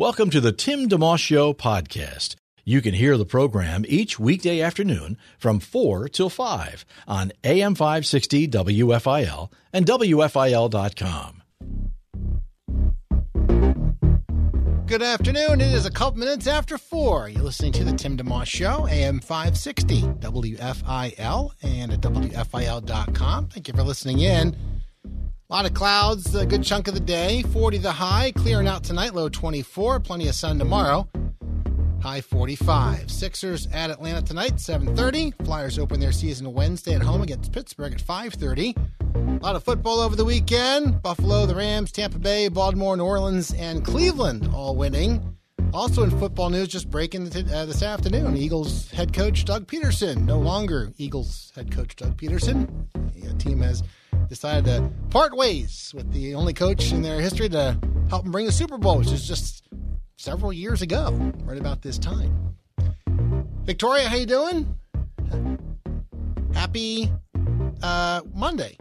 [0.00, 2.36] Welcome to the Tim DeMoss Show podcast.
[2.64, 8.48] You can hear the program each weekday afternoon from 4 till 5 on AM 560
[8.48, 11.42] WFIL and WFIL.com.
[14.86, 15.60] Good afternoon.
[15.60, 17.28] It is a couple minutes after 4.
[17.28, 23.48] You're listening to the Tim DeMoss Show, AM 560 WFIL and at WFIL.com.
[23.48, 24.56] Thank you for listening in.
[25.50, 27.42] A lot of clouds, a good chunk of the day.
[27.42, 29.98] 40 the high, clearing out tonight, low 24.
[29.98, 31.08] Plenty of sun tomorrow,
[32.00, 33.10] high 45.
[33.10, 35.44] Sixers at Atlanta tonight, 7.30.
[35.44, 39.40] Flyers open their season Wednesday at home against Pittsburgh at 5.30.
[39.40, 41.02] A lot of football over the weekend.
[41.02, 45.36] Buffalo, the Rams, Tampa Bay, Baltimore, New Orleans, and Cleveland all winning.
[45.72, 50.38] Also in football news, just breaking uh, this afternoon, Eagles head coach Doug Pederson, no
[50.38, 52.68] longer Eagles head coach Doug Pederson.
[53.14, 53.84] The team has
[54.28, 58.46] decided to part ways with the only coach in their history to help them bring
[58.46, 59.68] the Super Bowl, which is just
[60.16, 61.10] several years ago,
[61.44, 62.56] right about this time.
[63.62, 64.76] Victoria, how you doing?
[66.52, 67.12] Happy
[67.82, 68.76] uh, Monday.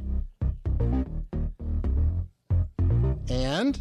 [3.30, 3.80] And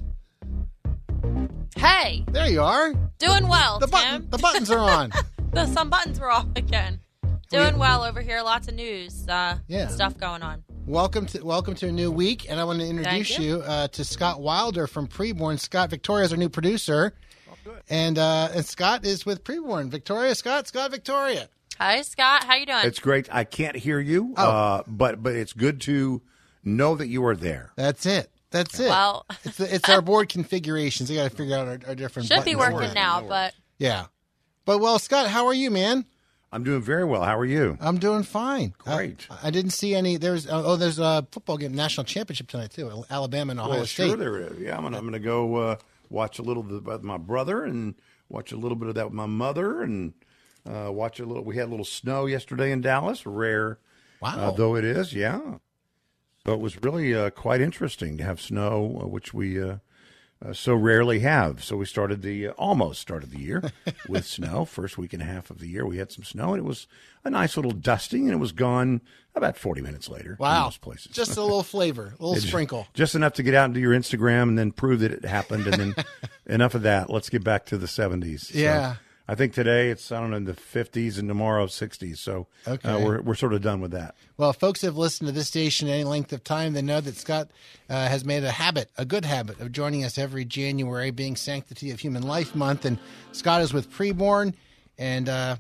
[1.79, 2.93] Hey, there you are.
[3.19, 3.91] doing well, The Tim.
[3.93, 5.13] button, the buttons are on.
[5.53, 7.01] The- some buttons were off again.
[7.51, 8.43] Doing well over here.
[8.43, 9.89] Lots of news, uh, Yeah.
[9.89, 10.63] stuff going on.
[10.87, 13.63] welcome to welcome to a new week, and I want to introduce Thank you, you.
[13.63, 15.59] uh, to Scott Wilder from Preborn.
[15.59, 17.15] Scott Victoria is our new producer,
[17.89, 19.89] and uh, and Scott is with Preborn.
[19.89, 21.49] Victoria, Scott, Scott, Victoria.
[21.79, 22.45] Hi, Scott.
[22.45, 22.81] How you doing?
[22.85, 23.29] It's great.
[23.35, 24.45] I can't hear you, Oh.
[24.51, 26.21] uh, but but it's good to
[26.63, 27.73] know that you are there.
[27.77, 28.31] That's it.
[28.51, 28.89] That's it.
[28.89, 31.11] Well- it's it's our board configurations.
[31.11, 32.29] We got to figure out our, our different.
[32.29, 34.07] Should be working now, but Yeah,
[34.65, 36.05] but well, Scott, how are you, man?
[36.51, 37.23] I'm doing very well.
[37.23, 37.77] How are you?
[37.79, 38.73] I'm doing fine.
[38.79, 39.27] Great.
[39.31, 40.17] I, I didn't see any.
[40.17, 43.05] There's oh, there's a football game, national championship tonight too.
[43.11, 44.09] Alabama and Ohio well, State.
[44.09, 44.59] sure there is.
[44.59, 45.77] Yeah, I'm gonna, I'm gonna go uh,
[46.09, 47.95] watch a little bit with my brother and
[48.31, 50.15] watch a little bit of that with my mother and
[50.67, 51.45] uh, watch a little.
[51.45, 53.27] We had a little snow yesterday in Dallas.
[53.27, 53.79] Rare,
[54.23, 54.39] Wow.
[54.39, 55.13] uh, though it is.
[55.13, 55.57] Yeah.
[56.49, 59.77] So it was really uh, quite interesting to have snow, uh, which we uh,
[60.43, 61.63] uh, so rarely have.
[61.63, 63.71] So we started the uh, almost started the year
[64.09, 64.65] with snow.
[64.65, 66.87] First week and a half of the year, we had some snow, and it was
[67.23, 69.03] a nice little dusting, and it was gone
[69.35, 70.39] about forty minutes later.
[70.41, 70.65] Wow.
[70.65, 72.87] most places, Just a little flavor, a little It- sprinkle.
[72.95, 75.75] just enough to get out into your Instagram and then prove that it happened, and
[75.95, 76.05] then
[76.47, 77.11] enough of that.
[77.11, 78.51] Let's get back to the seventies.
[78.55, 78.95] Yeah.
[79.31, 82.19] I think today it's I don't know in the fifties and tomorrow sixties.
[82.19, 83.05] So uh, Okay.
[83.05, 84.15] we're we're sort of done with that.
[84.39, 87.17] Well, if folks have listened to this station any length of time, they know that
[87.17, 87.51] Scott
[87.91, 91.91] uh, has made a habit, a good habit, of joining us every January, being Sanctity
[91.91, 92.87] of Human Life Month.
[92.87, 92.99] And
[93.33, 94.55] Scott is with Preborn,
[94.97, 95.57] and uh,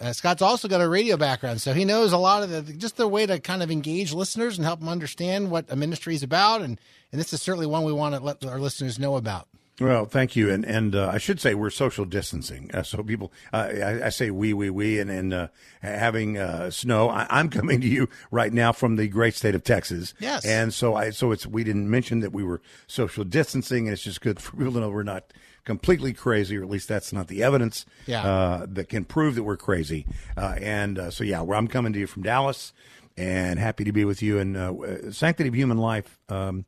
[0.00, 2.96] uh, Scott's also got a radio background, so he knows a lot of the just
[2.96, 6.22] the way to kind of engage listeners and help them understand what a ministry is
[6.24, 6.62] about.
[6.62, 6.80] And
[7.12, 9.46] and this is certainly one we want to let our listeners know about.
[9.80, 12.68] Well, thank you, and and uh, I should say we're social distancing.
[12.74, 15.48] Uh, so people, uh, I, I say we, we, we, and and uh,
[15.82, 17.08] having uh, snow.
[17.08, 20.14] I, I'm coming to you right now from the great state of Texas.
[20.18, 20.44] Yes.
[20.44, 24.02] and so I so it's we didn't mention that we were social distancing, and it's
[24.02, 25.32] just good for people to know we're not
[25.64, 28.22] completely crazy, or at least that's not the evidence Yeah.
[28.26, 30.06] uh, that can prove that we're crazy.
[30.36, 32.72] Uh, and uh, so yeah, well, I'm coming to you from Dallas,
[33.16, 34.40] and happy to be with you.
[34.40, 36.18] And uh, Sanctity of Human Life.
[36.28, 36.64] Um,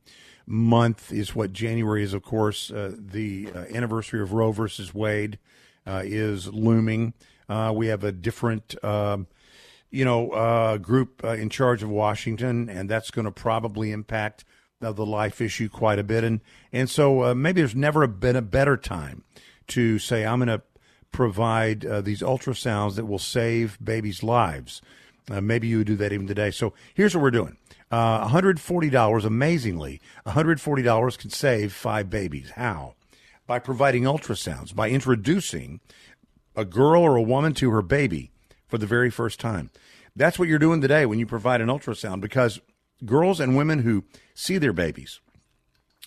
[0.51, 2.69] month is what January is, of course.
[2.69, 5.39] Uh, the uh, anniversary of Roe versus Wade
[5.87, 7.13] uh, is looming.
[7.47, 9.27] Uh, we have a different, um,
[9.89, 14.45] you know, uh, group uh, in charge of Washington, and that's going to probably impact
[14.79, 16.23] the life issue quite a bit.
[16.23, 16.41] And
[16.73, 19.23] and so maybe there's never been a better time
[19.67, 20.63] to say I'm going to
[21.11, 24.81] provide these ultrasounds that will save babies' lives.
[25.29, 26.49] Maybe you would do that even today.
[26.49, 27.57] So here's what we're doing.
[27.91, 32.51] Uh, $140, amazingly, $140 can save five babies.
[32.55, 32.95] How?
[33.45, 35.81] By providing ultrasounds, by introducing
[36.55, 38.31] a girl or a woman to her baby
[38.67, 39.71] for the very first time.
[40.15, 42.61] That's what you're doing today when you provide an ultrasound because
[43.05, 45.19] girls and women who see their babies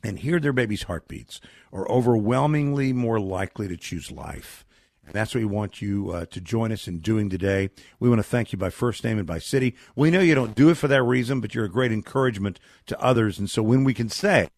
[0.03, 1.41] and hear their baby's heartbeats
[1.73, 4.65] are overwhelmingly more likely to choose life.
[5.07, 7.71] And that's what we want you uh, to join us in doing today.
[8.01, 9.75] We want to thank you by first name and by city.
[9.95, 13.01] We know you don't do it for that reason, but you're a great encouragement to
[13.01, 13.39] others.
[13.39, 14.49] And so when we can say,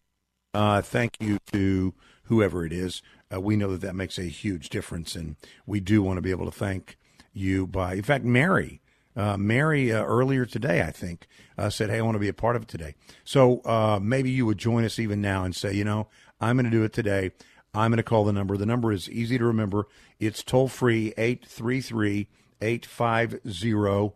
[0.53, 3.01] Uh, thank you to whoever it is.
[3.31, 5.35] Uh, we know that that makes a huge difference, and
[5.65, 6.97] we do want to be able to thank
[7.33, 8.81] you by, in fact, Mary.
[9.15, 11.27] Uh, Mary uh, earlier today, I think,
[11.57, 14.29] uh, said, "Hey, I want to be a part of it today." So uh, maybe
[14.31, 16.07] you would join us even now and say, "You know,
[16.39, 17.31] I'm going to do it today.
[17.73, 18.57] I'm going to call the number.
[18.57, 19.87] The number is easy to remember.
[20.19, 22.27] It's toll free 833
[22.61, 24.13] 850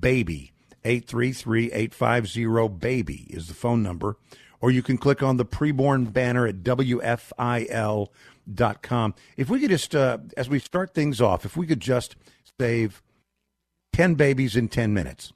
[0.00, 0.52] baby.
[0.84, 4.16] 833 850 baby is the phone number.
[4.60, 8.14] Or you can click on the preborn banner at WFIL.com.
[9.36, 12.16] If we could just, uh, as we start things off, if we could just
[12.58, 13.02] save
[13.92, 15.32] 10 babies in 10 minutes,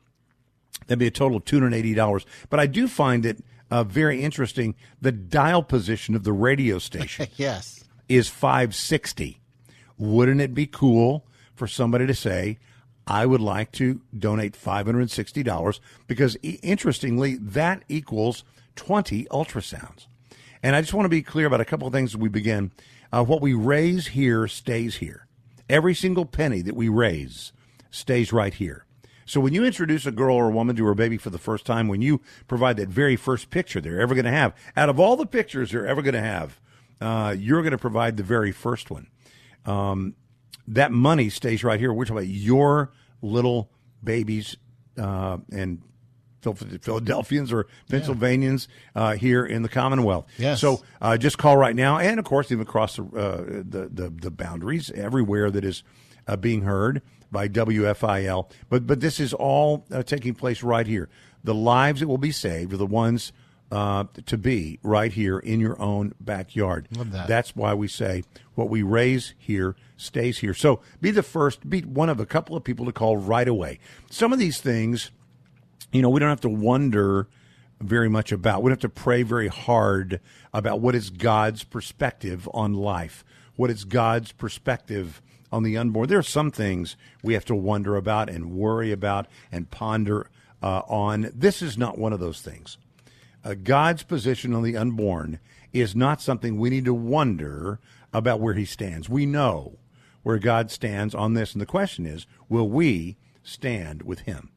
[0.87, 2.25] that'd be a total of $280.
[2.49, 7.27] But I do find it uh, very interesting the dial position of the radio station.
[7.37, 7.85] yes.
[8.09, 9.41] Is 560.
[9.97, 12.59] Wouldn't it be cool for somebody to say,
[13.07, 18.45] I would like to donate $560 because interestingly, that equals
[18.77, 20.07] 20 ultrasounds.
[20.63, 22.73] And I just want to be clear about a couple of things as we begin.
[23.13, 25.27] Uh, what we raise here stays here.
[25.69, 27.53] Every single penny that we raise
[27.91, 28.85] stays right here.
[29.31, 31.65] So when you introduce a girl or a woman to her baby for the first
[31.65, 34.99] time, when you provide that very first picture they're ever going to have, out of
[34.99, 36.59] all the pictures they're ever going to have,
[37.01, 39.07] uh, you're going to provide the very first one.
[39.65, 40.17] Um,
[40.67, 41.93] that money stays right here.
[41.93, 42.91] We're talking about your
[43.23, 43.71] little
[44.03, 44.57] babies
[44.99, 45.81] uh, and
[46.43, 48.67] Philadelphians or Pennsylvanians
[48.97, 50.27] uh, here in the Commonwealth.
[50.39, 50.61] Yes.
[50.61, 54.11] So uh, just call right now, and of course, even across the uh, the, the,
[54.11, 55.85] the boundaries, everywhere that is
[56.27, 58.51] uh, being heard by WFIL.
[58.69, 61.09] But but this is all uh, taking place right here.
[61.43, 63.33] The lives that will be saved are the ones
[63.71, 66.89] uh, to be right here in your own backyard.
[66.97, 67.29] Love that.
[67.29, 68.25] That's why we say
[68.55, 70.55] what we raise here stays here.
[70.55, 73.79] So be the first, be one of a couple of people to call right away.
[74.11, 75.11] Some of these things,
[75.93, 77.29] you know, we don't have to wonder
[77.81, 78.63] very much about.
[78.63, 80.21] We don't have to pray very hard
[80.53, 83.25] about what is God's perspective on life,
[83.57, 86.09] what is God's perspective on the unborn.
[86.09, 90.31] There are some things we have to wonder about and worry about and ponder
[90.63, 91.31] uh, on.
[91.35, 92.79] This is not one of those things.
[93.45, 95.41] Uh, God's position on the unborn
[95.73, 97.81] is not something we need to wonder
[98.13, 99.09] about where he stands.
[99.09, 99.79] We know
[100.23, 104.51] where God stands on this, and the question is, will we stand with him?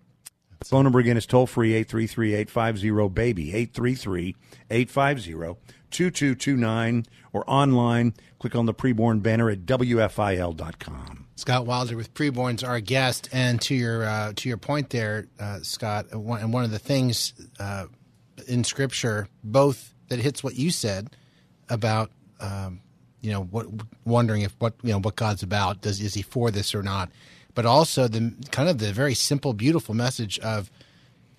[0.63, 4.35] Phone number again is toll free 833 850 BABY, 833
[4.69, 5.55] 850
[5.93, 8.13] 2229, or online.
[8.39, 11.27] Click on the preborn banner at WFIL.com.
[11.35, 15.59] Scott Wilder with Preborn's our guest, and to your uh, to your point there, uh,
[15.61, 17.85] Scott, and one of the things uh,
[18.47, 21.15] in Scripture, both that hits what you said
[21.69, 22.81] about um,
[23.21, 23.67] you know what
[24.05, 27.09] wondering if what you know what God's about, does is He for this or not,
[27.55, 30.69] but also the kind of the very simple, beautiful message of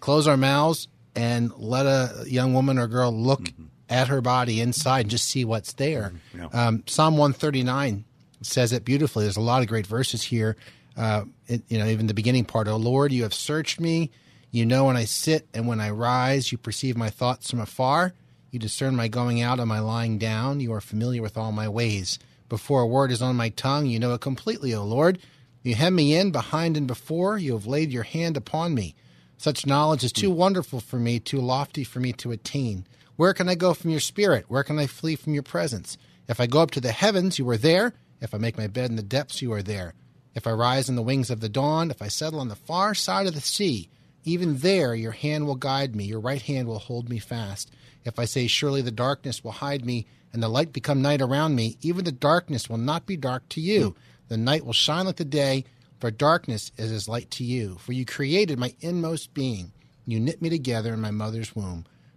[0.00, 3.66] close our mouths and let a young woman or girl look mm-hmm.
[3.94, 6.12] At her body inside and just see what's there.
[6.34, 6.38] Mm-hmm.
[6.38, 6.66] Yeah.
[6.66, 8.04] Um, Psalm one thirty nine
[8.42, 9.24] says it beautifully.
[9.24, 10.56] There's a lot of great verses here.
[10.96, 12.68] Uh, it, you know, even the beginning part.
[12.68, 14.10] Oh Lord, you have searched me.
[14.50, 16.52] You know when I sit and when I rise.
[16.52, 18.12] You perceive my thoughts from afar.
[18.50, 20.60] You discern my going out and my lying down.
[20.60, 22.18] You are familiar with all my ways.
[22.48, 25.18] Before a word is on my tongue, you know it completely, O Lord.
[25.62, 27.38] You hem me in behind and before.
[27.38, 28.94] You have laid your hand upon me.
[29.38, 32.86] Such knowledge is too wonderful for me, too lofty for me to attain.
[33.16, 34.46] Where can I go from your spirit?
[34.48, 35.96] Where can I flee from your presence?
[36.28, 37.92] If I go up to the heavens, you are there.
[38.20, 39.94] If I make my bed in the depths, you are there.
[40.34, 42.94] If I rise on the wings of the dawn, if I settle on the far
[42.94, 43.88] side of the sea,
[44.24, 47.70] even there your hand will guide me, your right hand will hold me fast.
[48.04, 51.54] If I say, Surely the darkness will hide me, and the light become night around
[51.54, 53.94] me, even the darkness will not be dark to you.
[54.28, 55.64] The night will shine like the day,
[56.00, 57.76] for darkness is as light to you.
[57.78, 59.72] For you created my inmost being.
[60.06, 61.86] You knit me together in my mother's womb.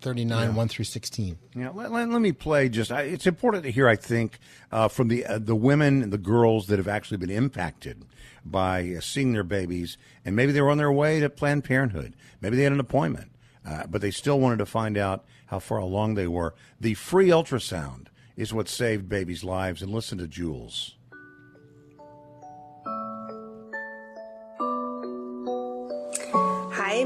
[0.00, 0.54] 139, yeah.
[0.54, 1.38] 1 through 16.
[1.54, 4.38] Yeah, let, let, let me play just, I, it's important to hear, I think,
[4.70, 8.04] uh, from the, uh, the women and the girls that have actually been impacted
[8.44, 12.14] by uh, seeing their babies, and maybe they were on their way to Planned Parenthood.
[12.40, 13.30] Maybe they had an appointment
[13.66, 16.54] uh, but they still wanted to find out how far along they were.
[16.80, 19.82] The free ultrasound is what saved babies' lives.
[19.82, 20.95] And listen to Jules.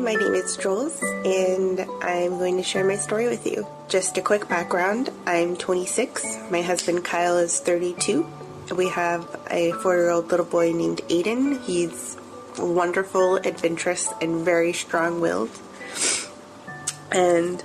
[0.00, 3.66] My name is Jules, and I'm going to share my story with you.
[3.88, 8.26] Just a quick background I'm 26, my husband Kyle is 32.
[8.74, 11.62] We have a four year old little boy named Aiden.
[11.64, 12.16] He's
[12.58, 15.50] wonderful, adventurous, and very strong willed.
[17.12, 17.62] And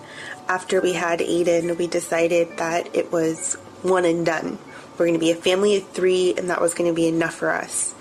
[0.50, 4.58] after we had Aiden, we decided that it was one and done.
[4.98, 7.36] We're going to be a family of three, and that was going to be enough
[7.36, 7.96] for us.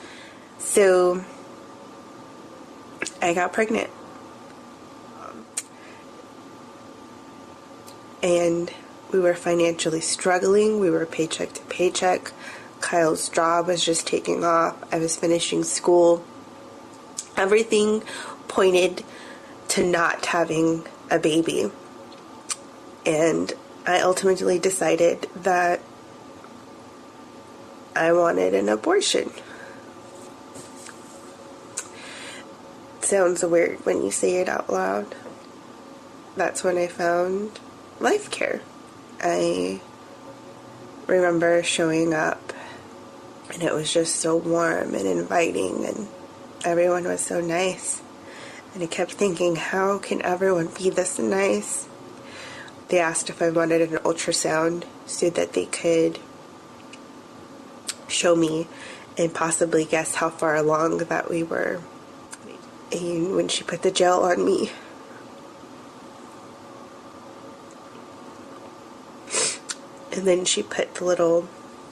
[0.59, 1.25] So
[3.23, 3.91] I got pregnant.
[8.25, 8.73] And
[9.13, 10.81] we were financially struggling.
[10.81, 12.33] We were paycheck to paycheck.
[12.81, 14.83] Kyle's job was just taking off.
[14.91, 16.25] I was finishing school.
[17.37, 18.03] Everything
[18.49, 19.05] pointed
[19.69, 21.71] to not having a baby.
[23.05, 23.53] And
[23.87, 25.83] I ultimately decided that
[27.95, 29.31] I wanted an abortion.
[33.03, 35.15] sounds weird when you say it out loud.
[36.37, 37.61] That's when I found
[38.01, 38.61] life care.
[39.21, 39.81] I
[41.07, 42.53] remember showing up
[43.53, 46.09] and it was just so warm and inviting and
[46.65, 48.03] everyone was so nice.
[48.75, 51.87] And I kept thinking, how can everyone be this nice?
[52.89, 56.19] They asked if I wanted an ultrasound so that they could
[58.09, 58.67] show me
[59.17, 61.81] and possibly guess how far along that we were.
[62.91, 64.71] And when she put the gel on me,
[70.15, 71.49] and then she put the little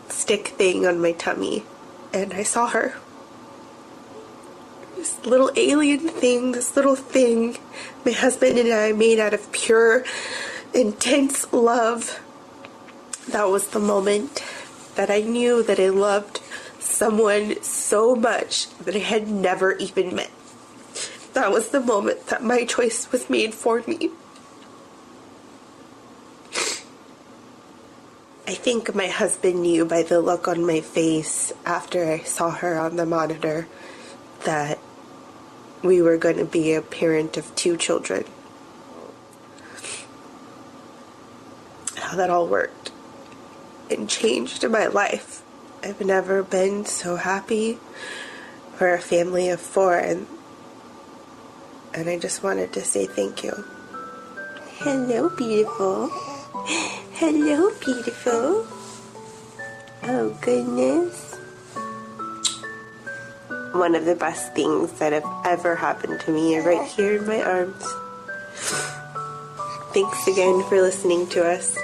[0.09, 1.65] stick thing on my tummy,
[2.13, 2.95] and I saw her
[5.03, 7.59] this little alien thing, this little thing
[8.05, 10.05] my husband and I made out of pure,
[10.73, 12.21] intense love.
[13.29, 14.45] That was the moment
[14.95, 16.41] that I knew that I loved
[16.79, 20.31] someone so much that I had never even met.
[21.35, 24.11] That was the moment that my choice was made for me.
[28.47, 32.79] I think my husband knew by the look on my face after I saw her
[32.79, 33.69] on the monitor
[34.45, 34.81] that
[35.83, 38.25] we were going to be a parent of two children.
[41.97, 42.91] How that all worked
[43.91, 45.43] and changed my life.
[45.85, 47.79] I've never been so happy
[48.75, 50.27] for a family of four, and,
[51.95, 53.53] and I just wanted to say thank you.
[54.79, 56.11] Hello, beautiful.
[57.23, 58.67] Hello, beautiful.
[60.03, 61.37] Oh, goodness
[63.75, 67.41] one of the best things that have ever happened to me right here in my
[67.41, 67.85] arms.
[69.95, 71.79] Thanks again for listening to us.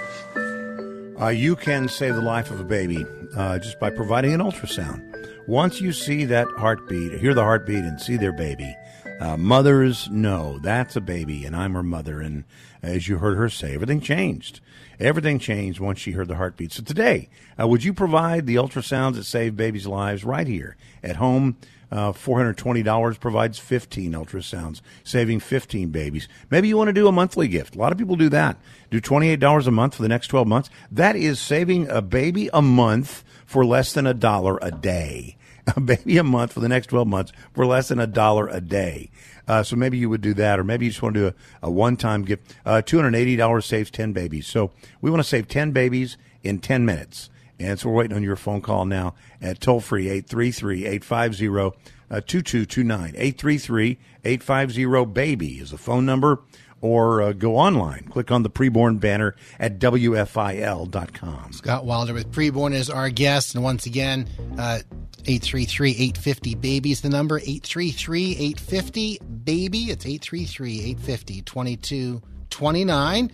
[1.21, 5.05] Uh, you can save the life of a baby uh, just by providing an ultrasound.
[5.47, 8.77] Once you see that heartbeat, hear the heartbeat, and see their baby,
[9.21, 12.21] uh, mothers know that's a baby, and I'm her mother.
[12.21, 12.45] And
[12.83, 14.61] as you heard her say, everything changed.
[15.01, 16.73] Everything changed once she heard the heartbeat.
[16.73, 17.29] So today,
[17.59, 21.57] uh, would you provide the ultrasounds that save babies' lives right here at home?
[21.91, 26.29] Uh, $420 provides 15 ultrasounds, saving 15 babies.
[26.51, 27.77] Maybe you want to do a monthly gift.
[27.77, 28.59] A lot of people do that.
[28.91, 30.69] Do $28 a month for the next 12 months.
[30.93, 35.37] That is saving a baby a month for less than a dollar a day.
[35.77, 38.59] A baby a month for the next 12 months for less than a dollar a
[38.59, 39.11] day.
[39.49, 41.69] Uh, so maybe you would do that, or maybe you just want to do a,
[41.69, 42.55] a one time gift.
[42.65, 44.47] Uh, $280 saves 10 babies.
[44.47, 47.31] So we want to save 10 babies in 10 minutes.
[47.59, 51.77] And so we're waiting on your phone call now at toll free 833 850
[52.09, 53.15] 2229.
[53.17, 56.43] 833 850 BABY is the phone number.
[56.81, 58.05] Or uh, go online.
[58.05, 61.53] Click on the preborn banner at WFIL.com.
[61.53, 63.57] Scott Wilder with preborn is our guest.
[63.57, 64.79] And once again, uh,
[65.27, 67.39] 833 850 BABY is the number.
[67.39, 69.91] 833 850 BABY.
[69.91, 73.33] It's 833 850 2229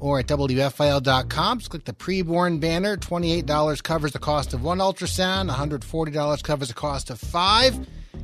[0.00, 1.58] or at WFIL.com.
[1.58, 2.96] Just click the preborn banner.
[2.96, 7.76] $28 covers the cost of one ultrasound, $140 covers the cost of five.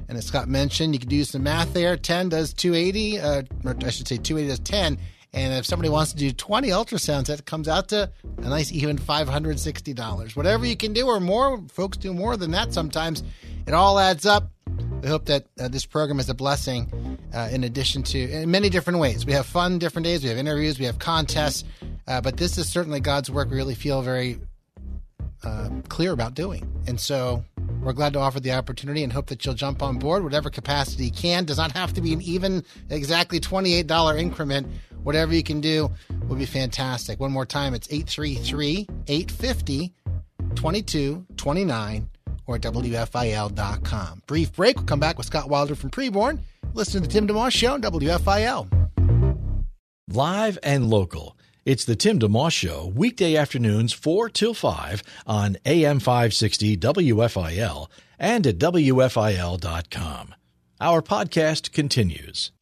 [0.08, 1.96] And as Scott mentioned, you can do some math there.
[1.96, 4.99] 10 does 280, uh, or I should say 280 does 10.
[5.34, 8.96] And if somebody wants to do 20 ultrasounds, that comes out to a nice even
[8.96, 10.36] $560.
[10.36, 13.24] Whatever you can do or more, folks do more than that sometimes.
[13.66, 14.50] It all adds up.
[15.02, 18.70] We hope that uh, this program is a blessing uh, in addition to in many
[18.70, 19.26] different ways.
[19.26, 21.64] We have fun different days, we have interviews, we have contests,
[22.06, 24.38] uh, but this is certainly God's work we really feel very
[25.42, 26.66] uh, clear about doing.
[26.86, 27.44] And so
[27.82, 31.06] we're glad to offer the opportunity and hope that you'll jump on board, whatever capacity
[31.06, 31.44] you can.
[31.44, 34.68] Does not have to be an even exactly $28 increment.
[35.04, 35.90] Whatever you can do
[36.28, 37.20] will be fantastic.
[37.20, 39.92] One more time, it's 833 850
[40.56, 42.08] 2229
[42.46, 44.23] or WFIL.com.
[44.26, 44.76] Brief break.
[44.76, 46.40] We'll come back with Scott Wilder from Preborn.
[46.75, 48.68] Listen to the Tim DeMoss Show on WFIL.
[50.08, 51.37] Live and local.
[51.64, 58.46] It's the Tim DeMoss Show, weekday afternoons 4 till 5 on AM 560 WFIL and
[58.46, 60.34] at WFIL.com.
[60.80, 62.52] Our podcast continues.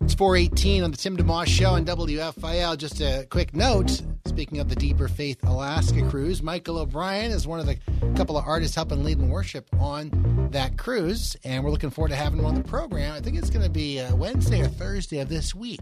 [0.00, 2.76] It's 418 on the Tim DeMoss Show on WFIL.
[2.76, 4.02] Just a quick note.
[4.26, 7.76] Speaking of the Deeper Faith Alaska cruise, Michael O'Brien is one of the
[8.16, 12.16] couple of artists helping lead and worship on that cruise, and we're looking forward to
[12.16, 13.12] having him on the program.
[13.14, 15.80] I think it's going to be uh, Wednesday or Thursday of this week.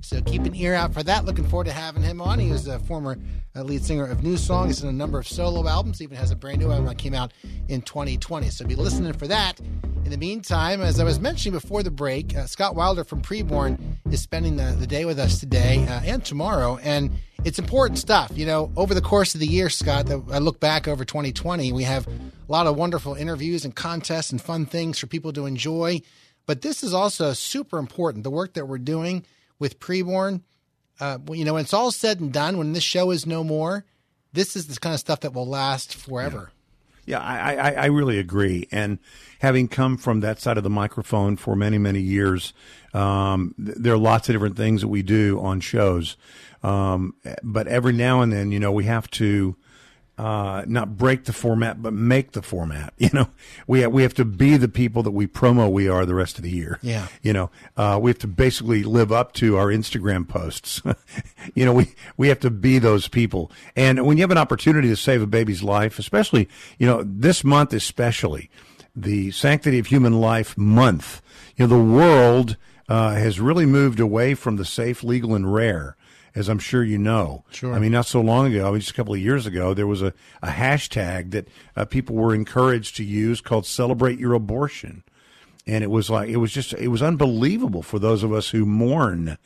[0.00, 1.24] So keep an ear out for that.
[1.24, 2.38] Looking forward to having him on.
[2.38, 3.18] He was a former
[3.56, 4.66] uh, lead singer of NewSong.
[4.66, 5.98] He's in a number of solo albums.
[5.98, 7.32] He Even has a brand new album that came out
[7.68, 8.48] in 2020.
[8.50, 9.60] So be listening for that.
[10.04, 13.78] In the meantime, as I was mentioning before the break, uh, Scott Wilder from Preborn
[14.10, 16.78] is spending the, the day with us today uh, and tomorrow.
[16.82, 17.10] And
[17.44, 18.30] it's important stuff.
[18.34, 21.72] You know, over the course of the year, Scott, that I look back over 2020,
[21.72, 22.12] we have a
[22.48, 26.00] lot of wonderful interviews and contests and fun things for people to enjoy.
[26.46, 28.24] But this is also super important.
[28.24, 29.26] The work that we're doing
[29.58, 30.42] with Preborn,
[31.00, 33.84] uh, you know, when it's all said and done, when this show is no more,
[34.32, 36.50] this is the kind of stuff that will last forever.
[37.06, 38.68] Yeah, I, I, I really agree.
[38.70, 38.98] And
[39.38, 42.52] having come from that side of the microphone for many, many years,
[42.92, 46.18] um, there are lots of different things that we do on shows.
[46.62, 49.56] Um, but every now and then, you know, we have to
[50.18, 52.92] uh, not break the format, but make the format.
[53.08, 53.30] You know,
[53.66, 56.36] we have, we have to be the people that we promo we are the rest
[56.36, 56.78] of the year.
[56.82, 57.06] Yeah.
[57.22, 60.82] You know, uh, we have to basically live up to our Instagram posts.
[61.54, 63.50] you know, we, we have to be those people.
[63.76, 67.44] And when you have an opportunity to save a baby's life, especially, you know, this
[67.44, 68.50] month especially,
[68.94, 71.22] the Sanctity of Human Life month,
[71.56, 72.58] you know, the world,
[72.88, 75.96] uh, has really moved away from the safe, legal, and rare
[76.38, 77.44] as I'm sure you know.
[77.50, 77.74] Sure.
[77.74, 79.88] I mean, not so long ago, I mean, just a couple of years ago, there
[79.88, 85.02] was a, a hashtag that uh, people were encouraged to use called "Celebrate Your Abortion,"
[85.66, 88.64] and it was like it was just it was unbelievable for those of us who
[88.64, 89.36] mourn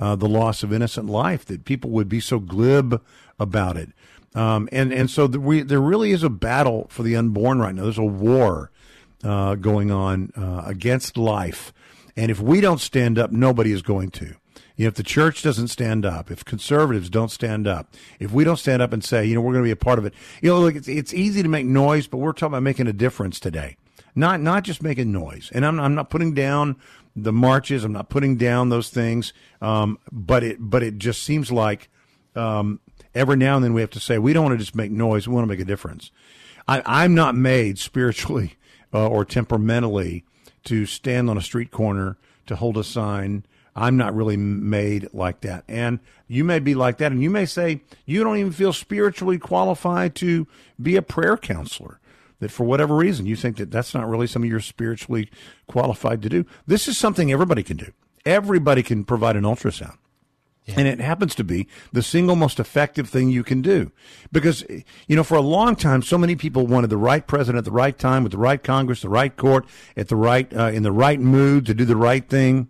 [0.00, 3.02] uh, the loss of innocent life that people would be so glib
[3.38, 3.90] about it.
[4.34, 7.74] Um, and and so the, we, there really is a battle for the unborn right
[7.74, 7.82] now.
[7.82, 8.70] There's a war
[9.22, 11.74] uh, going on uh, against life,
[12.16, 14.34] and if we don't stand up, nobody is going to.
[14.78, 18.44] You know, if the church doesn't stand up, if conservatives don't stand up, if we
[18.44, 20.14] don't stand up and say, you know, we're going to be a part of it,
[20.40, 22.92] you know, look, it's, it's easy to make noise, but we're talking about making a
[22.92, 23.76] difference today.
[24.14, 25.50] Not, not just making noise.
[25.52, 26.76] And I'm, I'm not putting down
[27.16, 27.82] the marches.
[27.82, 29.32] I'm not putting down those things.
[29.60, 31.88] Um, but it, but it just seems like,
[32.36, 32.78] um,
[33.16, 35.26] every now and then we have to say, we don't want to just make noise.
[35.26, 36.12] We want to make a difference.
[36.68, 38.54] I, I'm not made spiritually
[38.94, 40.24] uh, or temperamentally
[40.64, 43.44] to stand on a street corner to hold a sign
[43.78, 45.62] I'm not really made like that.
[45.68, 47.12] And you may be like that.
[47.12, 50.48] And you may say you don't even feel spiritually qualified to
[50.82, 52.00] be a prayer counselor.
[52.40, 55.30] That for whatever reason, you think that that's not really something you're spiritually
[55.68, 56.44] qualified to do.
[56.66, 57.92] This is something everybody can do.
[58.26, 59.96] Everybody can provide an ultrasound.
[60.64, 60.74] Yeah.
[60.78, 63.92] And it happens to be the single most effective thing you can do.
[64.32, 64.64] Because,
[65.06, 67.70] you know, for a long time, so many people wanted the right president at the
[67.70, 70.92] right time with the right Congress, the right court, at the right, uh, in the
[70.92, 72.68] right mood to do the right thing.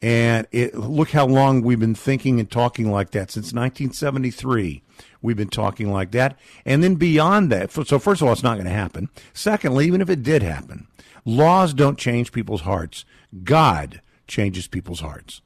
[0.00, 4.82] And it, look how long we've been thinking and talking like that since 1973.
[5.20, 6.38] We've been talking like that.
[6.64, 9.08] And then beyond that, so first of all, it's not going to happen.
[9.32, 10.86] Secondly, even if it did happen,
[11.24, 13.04] laws don't change people's hearts.
[13.42, 15.42] God changes people's hearts.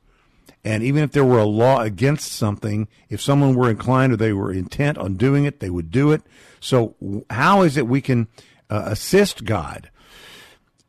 [0.64, 4.32] And even if there were a law against something, if someone were inclined or they
[4.32, 6.22] were intent on doing it, they would do it.
[6.60, 6.94] So
[7.30, 8.28] how is it we can
[8.70, 9.90] uh, assist God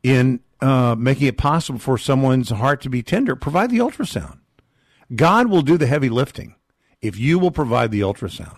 [0.02, 4.38] in uh, making it possible for someone's heart to be tender, provide the ultrasound.
[5.14, 6.54] God will do the heavy lifting
[7.02, 8.56] if you will provide the ultrasound.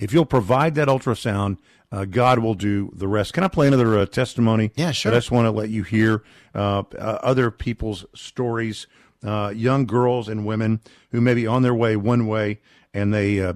[0.00, 1.58] If you'll provide that ultrasound,
[1.92, 3.34] uh, God will do the rest.
[3.34, 4.72] Can I play another uh, testimony?
[4.74, 5.12] Yeah, sure.
[5.12, 6.24] I just want to let you hear
[6.56, 8.88] uh, uh, other people's stories,
[9.22, 10.80] uh, young girls and women
[11.12, 12.60] who may be on their way one way
[12.92, 13.54] and they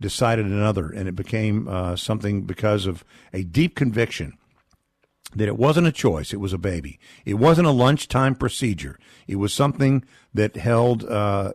[0.00, 4.36] decided another, and it became something because of a deep conviction
[5.34, 6.98] that it wasn't a choice, it was a baby.
[7.24, 8.98] It wasn't a lunchtime procedure.
[9.26, 11.52] It was something that held uh,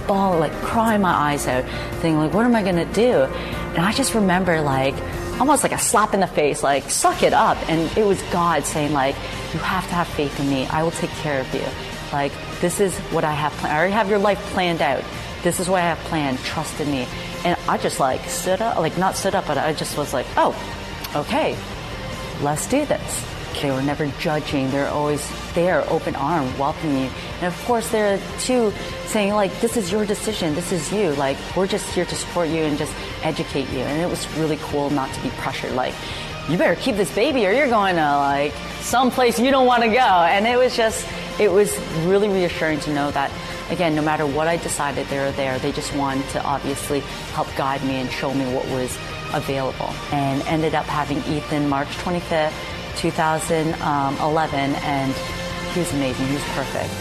[0.06, 1.64] bawl, like crying my eyes out,
[2.00, 3.22] thinking like, what am I gonna do?
[3.74, 4.94] And I just remember like
[5.40, 7.56] almost like a slap in the face, like suck it up.
[7.68, 9.16] And it was God saying like,
[9.52, 10.66] you have to have faith in me.
[10.66, 11.64] I will take care of you.
[12.12, 13.74] Like this is what I have planned.
[13.74, 15.02] I already have your life planned out.
[15.42, 16.38] This is what I have planned.
[16.40, 17.06] Trust in me.
[17.44, 20.26] And I just like stood up, like not stood up, but I just was like,
[20.36, 20.54] oh,
[21.14, 21.56] okay,
[22.40, 23.33] let's do this.
[23.60, 24.70] They were never judging.
[24.70, 27.10] They're always there, open arm, welcoming you.
[27.40, 28.72] And of course, there are two
[29.06, 30.54] saying like, "This is your decision.
[30.54, 31.12] This is you.
[31.14, 34.58] Like, we're just here to support you and just educate you." And it was really
[34.62, 35.72] cool not to be pressured.
[35.72, 35.94] Like,
[36.48, 39.88] you better keep this baby, or you're going to like someplace you don't want to
[39.88, 39.98] go.
[39.98, 41.06] And it was just,
[41.40, 43.30] it was really reassuring to know that.
[43.70, 45.58] Again, no matter what I decided, they were there.
[45.58, 47.00] They just wanted to obviously
[47.32, 48.94] help guide me and show me what was
[49.32, 49.88] available.
[50.12, 52.52] And ended up having Ethan March 25th,
[52.96, 55.12] 2011, and
[55.72, 56.26] he was amazing.
[56.26, 56.92] He was perfect.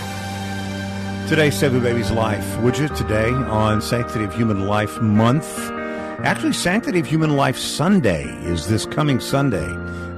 [1.30, 2.60] Today, Save a Baby's Life.
[2.60, 2.90] Would you?
[2.90, 5.83] Today on Sanctity of Human Life Month.
[6.24, 9.68] Actually, Sanctity of Human Life Sunday is this coming Sunday.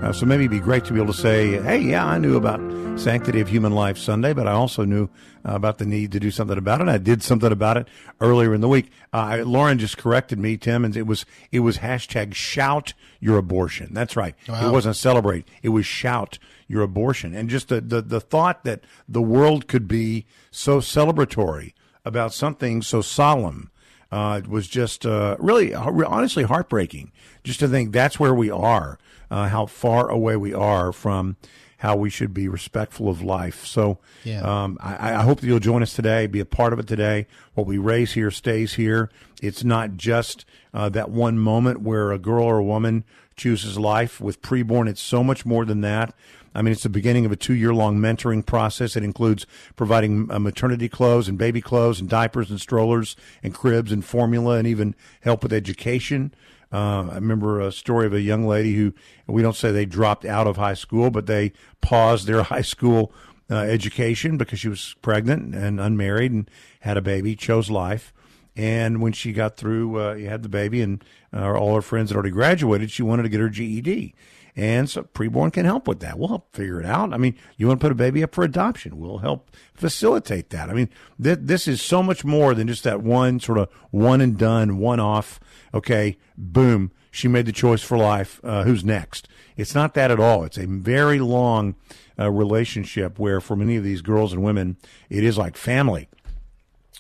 [0.04, 2.38] Uh, so maybe it'd be great to be able to say, hey, yeah, I knew
[2.38, 2.60] about
[3.00, 5.06] Sanctity of Human Life Sunday, but I also knew
[5.44, 6.90] uh, about the need to do something about it.
[6.90, 7.88] I did something about it
[8.22, 8.92] earlier in the week.
[9.12, 13.92] Uh, Lauren just corrected me, Tim, and it was it was hashtag shout your abortion.
[13.92, 14.36] That's right.
[14.48, 14.70] Wow.
[14.70, 15.48] It wasn't celebrate.
[15.64, 16.38] It was shout
[16.68, 17.34] your abortion.
[17.34, 21.74] And just the, the, the thought that the world could be so celebratory
[22.06, 23.72] about something so solemn
[24.12, 27.12] uh, was just uh, really, honestly, heartbreaking.
[27.44, 28.98] Just to think that's where we are,
[29.30, 31.38] uh, how far away we are from
[31.78, 33.66] how we should be respectful of life.
[33.66, 34.42] So yeah.
[34.42, 37.28] um, I, I, hope that you'll join us today, be a part of it today.
[37.54, 39.12] What we raise here stays here.
[39.42, 43.04] It's not just uh, that one moment where a girl or a woman
[43.36, 44.22] chooses life.
[44.22, 46.16] With preborn, it's so much more than that.
[46.56, 48.96] I mean, it's the beginning of a two year long mentoring process.
[48.96, 53.92] It includes providing uh, maternity clothes and baby clothes and diapers and strollers and cribs
[53.92, 56.34] and formula and even help with education.
[56.72, 58.94] Uh, I remember a story of a young lady who
[59.28, 63.12] we don't say they dropped out of high school, but they paused their high school
[63.50, 68.14] uh, education because she was pregnant and unmarried and had a baby, chose life.
[68.56, 72.16] And when she got through, uh, had the baby, and uh, all her friends had
[72.16, 74.16] already graduated, she wanted to get her GED.
[74.56, 76.18] And so preborn can help with that.
[76.18, 77.14] We'll help figure it out.
[77.14, 78.98] I mean, you want to put a baby up for adoption.
[78.98, 80.70] We'll help facilitate that.
[80.70, 80.90] I mean,
[81.22, 84.78] th- this is so much more than just that one sort of one and done,
[84.78, 85.42] one off.
[85.74, 86.92] Okay, boom.
[87.12, 88.40] She made the choice for life.
[88.44, 89.28] Uh, who's next?
[89.58, 90.46] It's not that at all.
[90.46, 91.76] It's a very long
[92.18, 94.78] uh, relationship where for many of these girls and women,
[95.10, 96.08] it is like family.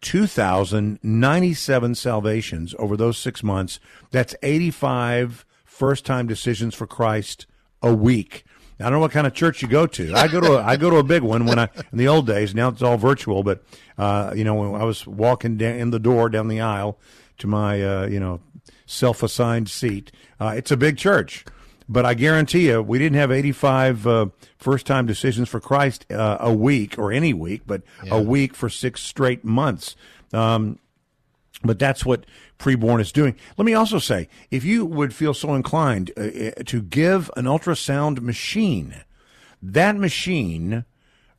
[0.00, 3.78] 2,097 salvations over those six months.
[4.10, 7.46] That's 85 first time decisions for Christ
[7.80, 8.44] a week.
[8.82, 10.14] I don't know what kind of church you go to.
[10.14, 12.26] I go to a, I go to a big one when I in the old
[12.26, 12.54] days.
[12.54, 13.62] Now it's all virtual, but
[13.96, 16.98] uh, you know when I was walking down in the door down the aisle
[17.38, 18.40] to my uh, you know
[18.86, 21.44] self assigned seat, uh, it's a big church.
[21.88, 26.38] But I guarantee you, we didn't have 85 uh, first time decisions for Christ uh,
[26.40, 28.14] a week or any week, but Yeah.
[28.14, 29.96] a week for six straight months.
[30.32, 30.78] Um,
[31.64, 32.26] but that's what
[32.58, 33.36] preborn is doing.
[33.56, 37.44] Let me also say, if you would feel so inclined uh, uh, to give an
[37.44, 39.02] ultrasound machine,
[39.62, 40.84] that machine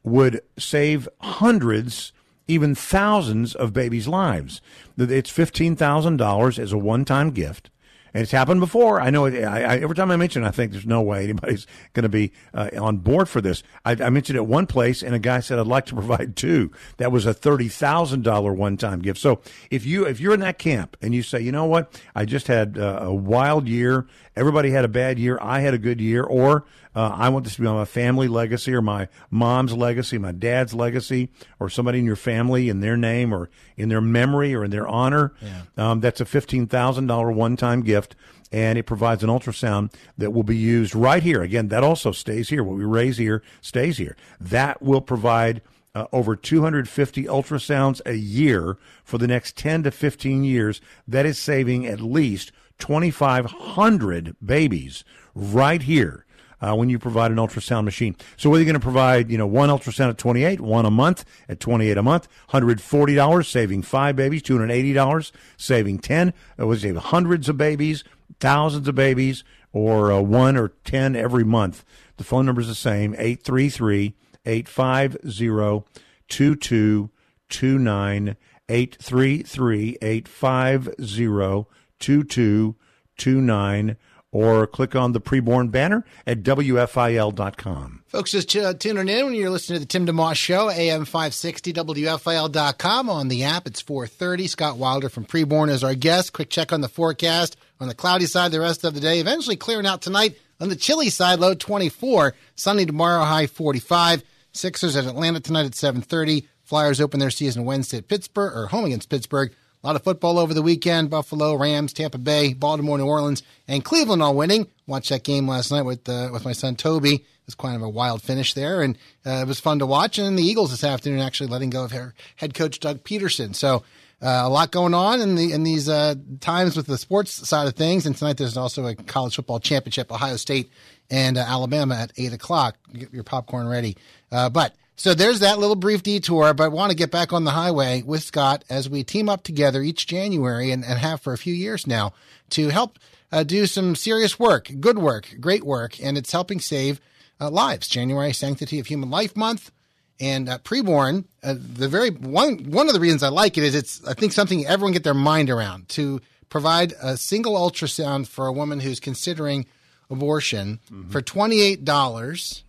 [0.04, 2.12] would save hundreds,
[2.48, 4.62] even thousands of babies' lives.
[4.98, 7.70] It's fifteen thousand dollars as a one-time gift.
[8.14, 9.02] And it's happened before.
[9.02, 9.26] I know.
[9.26, 12.10] I, I, every time I mention, it, I think there's no way anybody's going to
[12.10, 13.64] be uh, on board for this.
[13.84, 16.72] I, I mentioned it one place, and a guy said I'd like to provide two.
[16.98, 19.20] That was a thirty thousand dollar one time gift.
[19.20, 22.26] So if you if you're in that camp and you say, you know what, I
[22.26, 24.08] just had uh, a wild year.
[24.36, 25.38] Everybody had a bad year.
[25.42, 26.66] I had a good year, or
[26.96, 30.32] uh, I want this to be on my family legacy or my mom's legacy, my
[30.32, 34.64] dad's legacy, or somebody in your family in their name or in their memory or
[34.64, 35.34] in their honor.
[35.78, 38.16] Um, that's a fifteen thousand dollar one time gift,
[38.52, 41.42] and it provides an ultrasound that will be used right here.
[41.44, 42.64] Again, that also stays here.
[42.64, 44.16] What we raise here stays here.
[44.40, 45.62] That will provide.
[45.96, 50.82] Uh, over 250 ultrasounds a year for the next 10 to 15 years.
[51.08, 55.04] That is saving at least 2,500 babies
[55.36, 56.26] right here
[56.64, 58.16] uh, when you provide an ultrasound machine.
[58.38, 61.26] So whether you're going to provide, you know, one ultrasound at 28, one a month
[61.50, 67.50] at 28 a month, $140, saving five babies, $280, saving 10, it was save hundreds
[67.50, 68.06] of babies,
[68.40, 71.84] thousands of babies, or uh, one or 10 every month.
[72.18, 74.14] The phone number is the same, 833
[74.46, 75.84] 850
[76.30, 78.38] 2229
[78.70, 81.66] 833 850
[82.00, 83.98] 2229
[84.34, 88.04] or click on the preborn banner at WFIL.com.
[88.08, 91.72] Folks, just uh, tuning in when you're listening to the Tim DeMoss Show, AM 560,
[91.74, 93.10] WFIL.com.
[93.10, 94.48] On the app, it's 430.
[94.48, 96.34] Scott Wilder from Preborn is our guest.
[96.34, 97.56] Quick check on the forecast.
[97.80, 100.36] On the cloudy side the rest of the day, eventually clearing out tonight.
[100.60, 102.34] On the chilly side, low 24.
[102.56, 104.24] Sunny tomorrow, high 45.
[104.52, 106.48] Sixers at Atlanta tonight at 730.
[106.64, 109.54] Flyers open their season Wednesday at Pittsburgh, or home against Pittsburgh.
[109.84, 111.10] A lot of football over the weekend.
[111.10, 114.68] Buffalo, Rams, Tampa Bay, Baltimore, New Orleans, and Cleveland all winning.
[114.88, 117.16] Watched that game last night with uh, with my son Toby.
[117.16, 120.18] It was kind of a wild finish there, and uh, it was fun to watch.
[120.18, 123.54] And the Eagles this afternoon actually letting go of her head coach Doug Pederson.
[123.54, 123.84] So
[124.22, 127.68] uh, a lot going on in the in these uh, times with the sports side
[127.68, 128.06] of things.
[128.06, 130.72] And tonight there's also a college football championship, Ohio State
[131.12, 132.78] and uh, Alabama at eight o'clock.
[132.94, 133.98] Get your popcorn ready.
[134.32, 137.44] Uh, but so there's that little brief detour, but I want to get back on
[137.44, 141.34] the highway with Scott as we team up together each January and, and have for
[141.34, 142.14] a few years now
[142.52, 143.00] to help
[143.32, 147.02] uh, do some serious work, good work, great work, and it's helping save
[147.42, 147.88] uh, lives.
[147.88, 149.72] January Sanctity of Human Life Month.
[150.20, 153.74] And uh, preborn, uh, the very one one of the reasons I like it is
[153.74, 158.46] it's I think something everyone get their mind around to provide a single ultrasound for
[158.46, 159.66] a woman who's considering
[160.12, 160.80] abortion
[161.10, 162.64] for twenty eight dollars.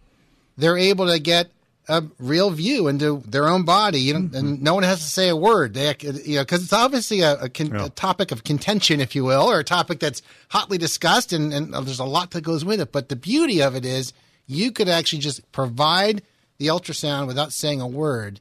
[0.56, 1.50] They're able to get
[1.88, 4.64] a real view into their own body, you know, and mm-hmm.
[4.64, 5.74] no one has to say a word.
[5.74, 9.24] They, you know, because it's obviously a, a, con- a topic of contention, if you
[9.24, 12.64] will, or a topic that's hotly discussed, and, and uh, there's a lot that goes
[12.64, 12.92] with it.
[12.92, 14.12] But the beauty of it is,
[14.46, 16.22] you could actually just provide
[16.58, 18.40] the ultrasound without saying a word,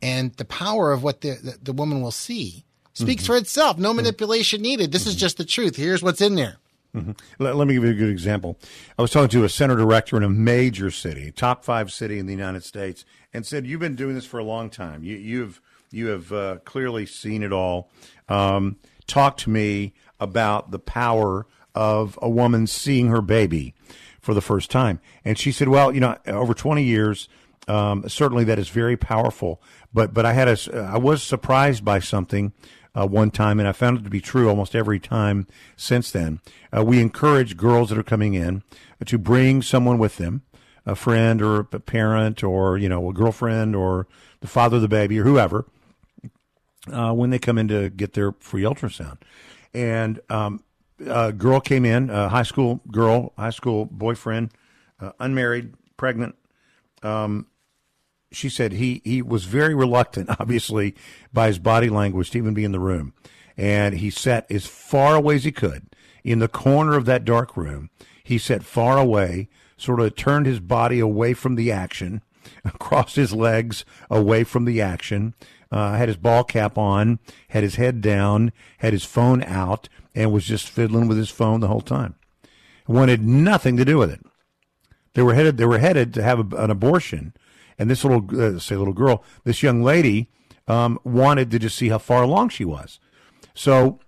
[0.00, 3.32] and the power of what the the, the woman will see speaks mm-hmm.
[3.32, 3.78] for itself.
[3.78, 3.96] No mm-hmm.
[3.96, 4.92] manipulation needed.
[4.92, 5.76] This is just the truth.
[5.76, 6.56] Here's what's in there.
[7.38, 8.58] Let, let me give you a good example.
[8.98, 12.26] I was talking to a center director in a major city, top five city in
[12.26, 15.04] the United States, and said, "You've been doing this for a long time.
[15.04, 17.90] You, you've you have uh, clearly seen it all.
[18.28, 23.74] Um, talk to me about the power of a woman seeing her baby
[24.20, 27.28] for the first time." And she said, "Well, you know, over twenty years."
[27.68, 29.60] Um, certainly, that is very powerful.
[29.92, 32.52] But but I had a I was surprised by something
[32.98, 36.40] uh, one time, and I found it to be true almost every time since then.
[36.76, 38.62] Uh, we encourage girls that are coming in
[39.04, 40.42] to bring someone with them,
[40.84, 44.06] a friend or a parent or you know a girlfriend or
[44.40, 45.66] the father of the baby or whoever,
[46.92, 49.18] uh, when they come in to get their free ultrasound.
[49.72, 50.64] And um,
[51.06, 54.50] a girl came in, a high school girl, high school boyfriend,
[55.00, 56.34] uh, unmarried, pregnant.
[57.02, 57.46] Um,
[58.30, 60.94] she said he he was very reluctant, obviously,
[61.32, 63.14] by his body language to even be in the room,
[63.56, 65.86] and he sat as far away as he could.
[66.24, 67.90] in the corner of that dark room.
[68.22, 72.22] He sat far away, sort of turned his body away from the action,
[72.78, 75.34] crossed his legs away from the action,
[75.70, 80.32] uh, had his ball cap on, had his head down, had his phone out, and
[80.32, 82.16] was just fiddling with his phone the whole time.
[82.86, 84.20] Wanted nothing to do with it.
[85.14, 85.56] They were headed.
[85.56, 87.32] They were headed to have a, an abortion,
[87.78, 90.28] and this little, uh, say, little girl, this young lady,
[90.66, 92.98] um, wanted to just see how far along she was.
[93.54, 94.00] So,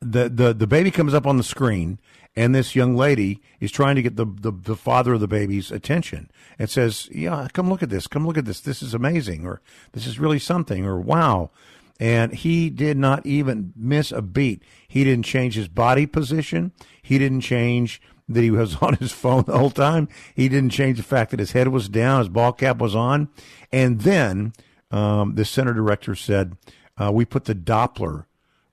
[0.00, 1.98] the the the baby comes up on the screen,
[2.36, 5.72] and this young lady is trying to get the, the, the father of the baby's
[5.72, 8.06] attention and says, "Yeah, come look at this.
[8.06, 8.60] Come look at this.
[8.60, 9.60] This is amazing, or
[9.92, 11.50] this is really something, or wow."
[12.00, 14.62] And he did not even miss a beat.
[14.86, 16.70] He didn't change his body position.
[17.02, 20.08] He didn't change that he was on his phone the whole time.
[20.34, 23.28] He didn't change the fact that his head was down, his ball cap was on.
[23.72, 24.52] And then
[24.90, 26.56] um, the center director said,
[26.96, 28.26] uh, We put the Doppler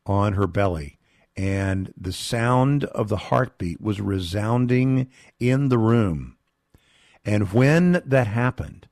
[0.06, 0.96] on her belly
[1.38, 6.38] and the sound of the heartbeat was resounding in the room.
[7.26, 8.88] And when that happened,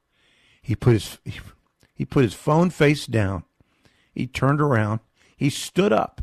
[0.61, 1.39] he put his he,
[1.95, 3.43] he put his phone face down.
[4.13, 4.99] He turned around.
[5.37, 6.21] He stood up.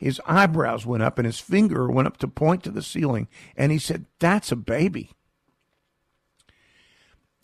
[0.00, 3.28] His eyebrows went up and his finger went up to point to the ceiling.
[3.56, 5.12] And he said, That's a baby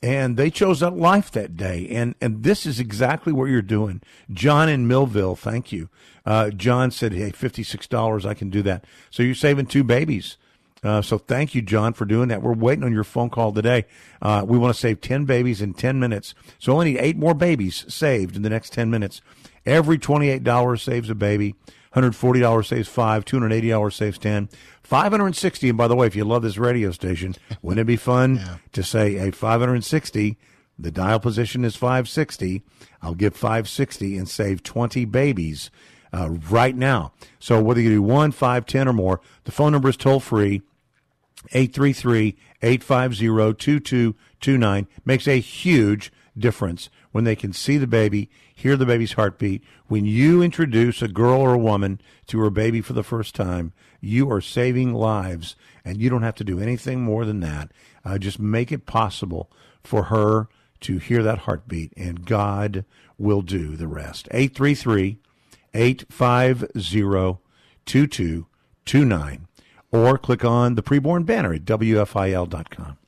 [0.02, 1.88] and they chose that life that day.
[1.88, 5.36] And and this is exactly what you're doing, John in Millville.
[5.36, 5.88] Thank you.
[6.24, 9.84] Uh, John said, "Hey, fifty six dollars, I can do that." So you're saving two
[9.84, 10.36] babies.
[10.84, 12.42] Uh, so thank you, John, for doing that.
[12.42, 13.86] We're waiting on your phone call today.
[14.22, 16.34] Uh, we want to save ten babies in ten minutes.
[16.58, 19.20] So only need eight more babies saved in the next ten minutes.
[19.64, 21.54] Every twenty eight dollars saves a baby.
[21.96, 24.48] $140 saves five, $280 saves 10,
[24.82, 25.68] 560.
[25.70, 28.56] And by the way, if you love this radio station, wouldn't it be fun yeah.
[28.72, 30.36] to say, hey, 560,
[30.78, 32.62] the dial position is 560.
[33.00, 35.70] I'll give 560 and save 20 babies
[36.12, 37.12] uh, right now.
[37.38, 40.62] So whether you do one, five, ten, or more, the phone number is toll free.
[41.52, 48.84] 833 850 2229 makes a huge difference when they can see the baby, hear the
[48.84, 49.64] baby's heartbeat.
[49.86, 53.72] When you introduce a girl or a woman to her baby for the first time,
[54.02, 57.72] you are saving lives, and you don't have to do anything more than that.
[58.04, 59.50] Uh, just make it possible
[59.82, 60.48] for her
[60.80, 62.84] to hear that heartbeat, and God
[63.16, 64.28] will do the rest.
[64.30, 65.16] 833
[65.72, 67.38] 850
[67.86, 69.48] 2229
[69.90, 72.98] or click on the preborn banner at WFIL.com.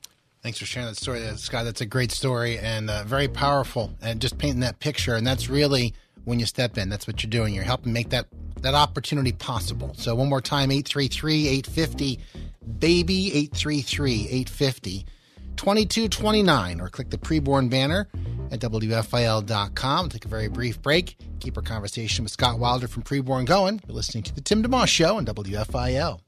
[0.41, 1.65] Thanks for sharing that story, Scott.
[1.65, 5.15] That's a great story and uh, very powerful, and just painting that picture.
[5.15, 6.89] And that's really when you step in.
[6.89, 7.53] That's what you're doing.
[7.53, 8.27] You're helping make that
[8.61, 9.93] that opportunity possible.
[9.95, 12.19] So one more time, 833-850
[12.79, 15.05] baby 833-850
[15.55, 18.07] 2229 or click the preborn banner
[18.51, 20.09] at WFIL.com.
[20.09, 21.17] Take a very brief break.
[21.41, 23.81] Keep our conversation with Scott Wilder from Preborn going.
[23.87, 26.19] You're listening to the Tim DeMoss Show on WFIL.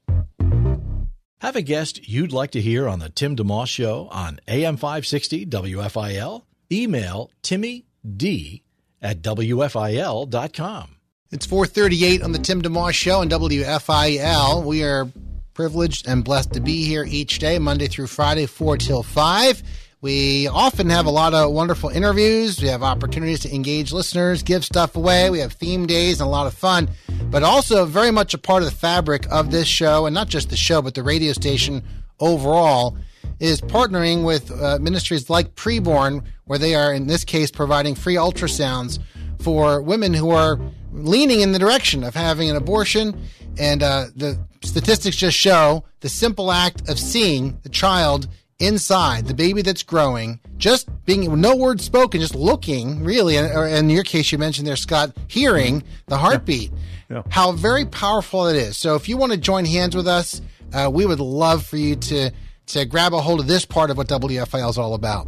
[1.42, 5.44] Have a guest you'd like to hear on the Tim DeMoss Show on AM 560
[5.46, 6.44] WFIL?
[6.70, 7.84] Email Timmy
[8.16, 8.62] D
[9.02, 10.96] at WFIL.com.
[11.32, 14.64] It's 438 on the Tim DeMoss Show on WFIL.
[14.64, 15.10] We are
[15.52, 19.62] privileged and blessed to be here each day, Monday through Friday, 4 till 5.
[20.02, 22.60] We often have a lot of wonderful interviews.
[22.60, 25.30] We have opportunities to engage listeners, give stuff away.
[25.30, 26.90] We have theme days and a lot of fun,
[27.30, 30.50] but also very much a part of the fabric of this show, and not just
[30.50, 31.84] the show, but the radio station
[32.18, 32.98] overall,
[33.38, 38.16] is partnering with uh, ministries like Preborn, where they are, in this case, providing free
[38.16, 38.98] ultrasounds
[39.38, 40.58] for women who are
[40.90, 43.22] leaning in the direction of having an abortion.
[43.56, 48.26] And uh, the statistics just show the simple act of seeing the child
[48.62, 53.90] inside the baby that's growing, just being no words spoken, just looking really, or in
[53.90, 56.70] your case, you mentioned there, Scott, hearing the heartbeat,
[57.10, 57.16] yeah.
[57.16, 57.22] Yeah.
[57.28, 58.76] how very powerful it is.
[58.76, 60.40] So if you want to join hands with us,
[60.72, 62.30] uh, we would love for you to
[62.64, 65.26] to grab a hold of this part of what WFIL is all about.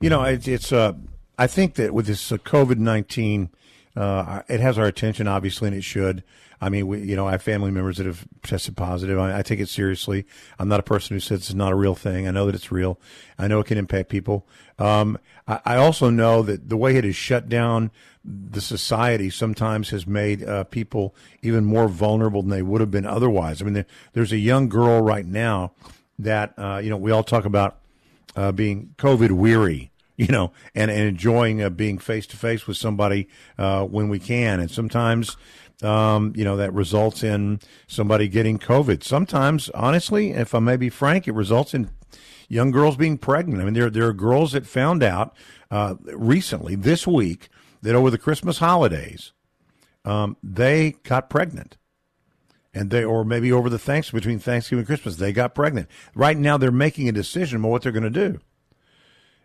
[0.00, 0.94] You know, it, it's uh,
[1.38, 3.50] I think that with this uh, COVID nineteen,
[3.94, 6.24] uh, it has our attention, obviously, and it should.
[6.60, 9.18] I mean, we, you know, I have family members that have tested positive.
[9.18, 10.26] I, I, take it seriously.
[10.58, 12.26] I'm not a person who says it's not a real thing.
[12.26, 12.98] I know that it's real.
[13.38, 14.46] I know it can impact people.
[14.78, 17.90] Um, I, I, also know that the way it has shut down
[18.24, 23.06] the society sometimes has made uh, people even more vulnerable than they would have been
[23.06, 23.60] otherwise.
[23.60, 25.72] I mean, there, there's a young girl right now
[26.18, 27.78] that, uh, you know, we all talk about
[28.34, 32.78] uh, being COVID weary you know, and, and enjoying uh, being face to face with
[32.78, 33.28] somebody
[33.58, 34.60] uh, when we can.
[34.60, 35.36] And sometimes
[35.82, 39.02] um, you know, that results in somebody getting COVID.
[39.02, 41.90] Sometimes, honestly, if I may be frank, it results in
[42.48, 43.60] young girls being pregnant.
[43.60, 45.36] I mean, there, there are girls that found out
[45.70, 47.48] uh, recently, this week,
[47.82, 49.32] that over the Christmas holidays,
[50.04, 51.76] um, they got pregnant.
[52.72, 55.88] and they or maybe over the thanks between Thanksgiving and Christmas they got pregnant.
[56.14, 58.40] Right now they're making a decision about what they're going to do,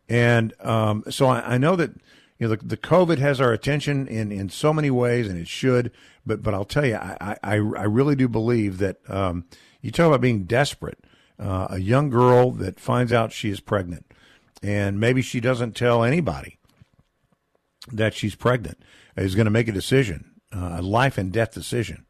[0.08, 1.92] and um, so I, I, know that
[2.38, 5.48] you know the, the COVID has our attention in in so many ways, and it
[5.48, 5.92] should.
[6.26, 9.46] But but I'll tell you, I I, I really do believe that um,
[9.82, 11.00] you talk about being desperate.
[11.40, 14.06] Uh, a young girl that finds out she is pregnant,
[14.62, 16.60] and maybe she doesn't tell anybody
[17.92, 18.78] that she's pregnant,
[19.18, 22.06] is going to make a decision, uh, a life and death decision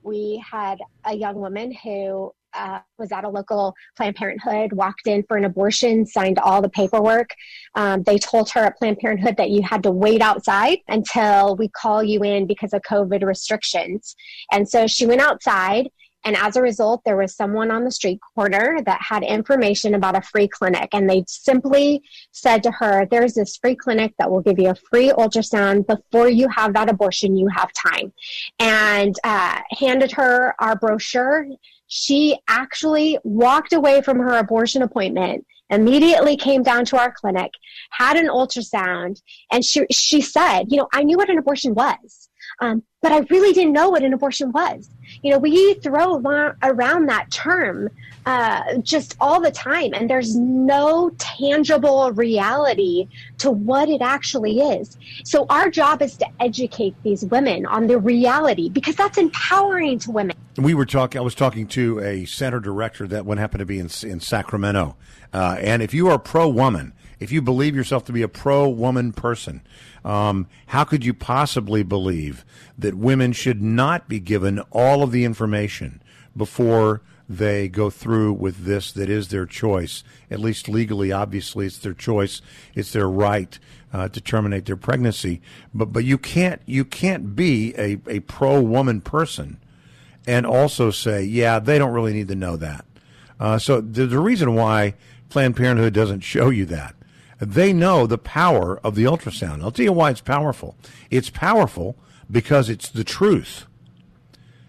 [0.03, 5.23] We had a young woman who uh, was at a local Planned Parenthood, walked in
[5.23, 7.31] for an abortion, signed all the paperwork.
[7.75, 11.69] Um, they told her at Planned Parenthood that you had to wait outside until we
[11.69, 14.15] call you in because of COVID restrictions.
[14.51, 15.89] And so she went outside.
[16.25, 20.17] And as a result, there was someone on the street corner that had information about
[20.17, 20.89] a free clinic.
[20.93, 22.01] And they simply
[22.31, 26.27] said to her, There's this free clinic that will give you a free ultrasound before
[26.29, 27.37] you have that abortion.
[27.37, 28.11] You have time.
[28.59, 31.47] And uh, handed her our brochure
[31.87, 37.51] she actually walked away from her abortion appointment immediately came down to our clinic
[37.91, 42.29] had an ultrasound and she, she said you know i knew what an abortion was
[42.61, 44.89] um, but i really didn't know what an abortion was
[45.21, 46.15] you know we throw
[46.63, 47.89] around that term
[48.25, 53.07] uh, just all the time and there's no tangible reality
[53.37, 57.97] to what it actually is so our job is to educate these women on the
[57.97, 61.19] reality because that's empowering to women we were talking.
[61.19, 64.95] I was talking to a center director that one happened to be in in Sacramento.
[65.31, 68.67] Uh, and if you are pro woman, if you believe yourself to be a pro
[68.67, 69.61] woman person,
[70.07, 72.45] um, how could you possibly believe
[72.77, 76.01] that women should not be given all of the information
[76.35, 80.05] before they go through with this that is their choice?
[80.31, 82.41] At least legally, obviously, it's their choice.
[82.73, 83.59] It's their right
[83.91, 85.41] uh, to terminate their pregnancy.
[85.73, 89.59] But but you can't you can't be a, a pro woman person
[90.25, 92.85] and also say, yeah, they don't really need to know that.
[93.41, 94.93] Uh, so there's a reason why
[95.27, 96.95] Planned Parenthood doesn't show you that.
[97.39, 99.61] They know the power of the ultrasound.
[99.63, 100.75] I'll tell you why it's powerful.
[101.11, 101.95] It's powerful
[102.29, 103.65] because it's the truth.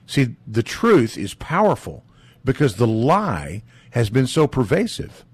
[0.07, 2.05] See, the truth is powerful
[2.45, 5.25] because the lie has been so pervasive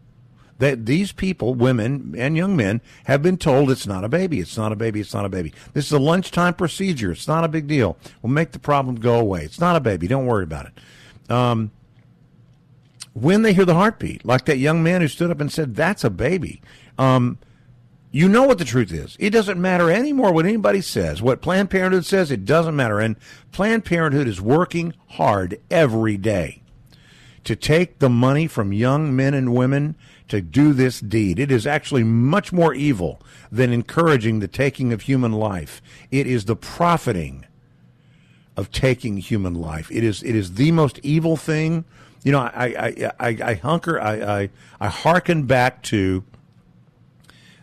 [0.58, 4.56] that these people, women and young men, have been told it's not a baby, it's
[4.56, 5.52] not a baby, it's not a baby.
[5.72, 7.12] This is a lunchtime procedure.
[7.12, 7.96] It's not a big deal.
[8.22, 9.44] We'll make the problem go away.
[9.44, 10.06] It's not a baby.
[10.06, 11.30] Don't worry about it.
[11.30, 11.72] Um,
[13.14, 16.02] when they hear the heartbeat, like that young man who stood up and said, "That's
[16.02, 16.60] a baby,"
[16.98, 17.38] um,
[18.14, 19.16] you know what the truth is.
[19.18, 21.20] It doesn't matter anymore what anybody says.
[21.20, 23.00] What Planned Parenthood says, it doesn't matter.
[23.00, 23.16] And
[23.50, 26.62] Planned Parenthood is working hard every day
[27.42, 29.96] to take the money from young men and women
[30.28, 31.38] to do this deed.
[31.38, 33.20] It is actually much more evil
[33.50, 35.82] than encouraging the taking of human life.
[36.10, 37.46] It is the profiting
[38.56, 39.90] of taking human life.
[39.90, 41.84] It is it is the most evil thing.
[42.22, 46.24] You know, I I, I, I hunker I, I I hearken back to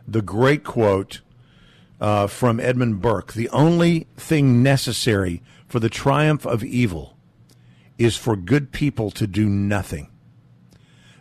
[0.07, 1.21] the great quote
[1.99, 7.17] uh, from Edmund Burke: "The only thing necessary for the triumph of evil
[7.97, 10.09] is for good people to do nothing."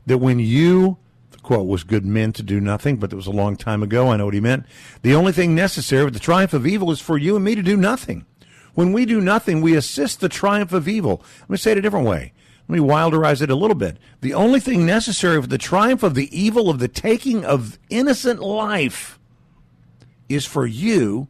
[0.07, 0.99] That when you
[1.31, 4.09] the quote was good men to do nothing, but it was a long time ago.
[4.09, 4.67] I know what he meant.
[5.03, 7.63] The only thing necessary for the triumph of evil is for you and me to
[7.63, 8.27] do nothing.
[8.75, 11.23] When we do nothing, we assist the triumph of evil.
[11.41, 12.33] Let me say it a different way.
[12.71, 13.97] Let me wilderize it a little bit.
[14.21, 18.39] The only thing necessary for the triumph of the evil of the taking of innocent
[18.39, 19.19] life
[20.29, 21.27] is for you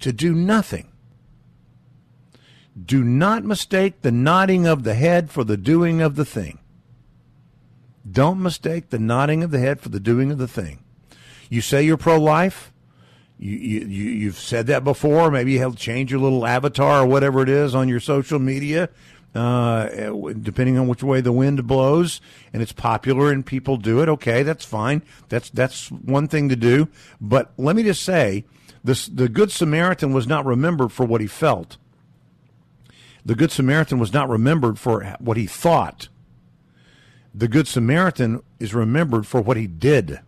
[0.00, 0.90] to do nothing.
[2.84, 6.58] Do not mistake the nodding of the head for the doing of the thing.
[8.10, 10.82] Don't mistake the nodding of the head for the doing of the thing.
[11.48, 12.72] You say you're pro life.
[13.38, 15.30] You, you, you've said that before.
[15.30, 18.88] Maybe you'll change your little avatar or whatever it is on your social media,
[19.34, 19.88] uh,
[20.40, 22.20] depending on which way the wind blows.
[22.52, 24.08] And it's popular and people do it.
[24.08, 25.02] Okay, that's fine.
[25.28, 26.88] That's, that's one thing to do.
[27.20, 28.44] But let me just say
[28.84, 31.76] this, the Good Samaritan was not remembered for what he felt.
[33.24, 36.08] The Good Samaritan was not remembered for what he thought
[37.34, 40.20] the Good Samaritan is remembered for what he did.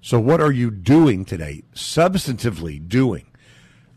[0.00, 1.64] So, what are you doing today?
[1.74, 3.26] Substantively doing.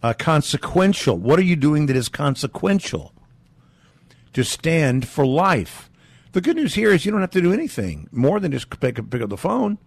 [0.02, 1.18] Uh, consequential.
[1.18, 3.14] What are you doing that is consequential?
[4.34, 5.90] To stand for life.
[6.32, 9.10] The good news here is you don't have to do anything more than just pick,
[9.10, 9.80] pick up the phone.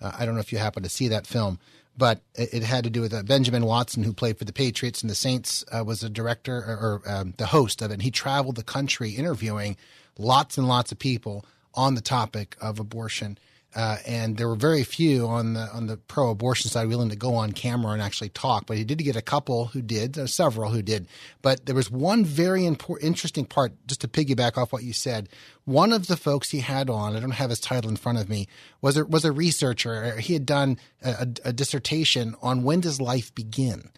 [0.00, 1.58] Uh, I don't know if you happen to see that film
[1.96, 5.02] but it, it had to do with uh, Benjamin Watson, who played for the Patriots
[5.02, 7.94] and the Saints, uh, was a director or, or um, the host of it.
[7.94, 9.76] And he traveled the country interviewing
[10.18, 11.44] lots and lots of people
[11.74, 13.38] on the topic of abortion.
[13.74, 17.34] Uh, and there were very few on the on the pro-abortion side willing to go
[17.34, 18.66] on camera and actually talk.
[18.66, 21.08] But he did get a couple who did, uh, several who did.
[21.42, 25.28] But there was one very important, interesting part, just to piggyback off what you said.
[25.64, 28.28] One of the folks he had on, I don't have his title in front of
[28.28, 28.46] me,
[28.80, 30.18] was a, was a researcher.
[30.18, 33.90] He had done a, a, a dissertation on when does life begin,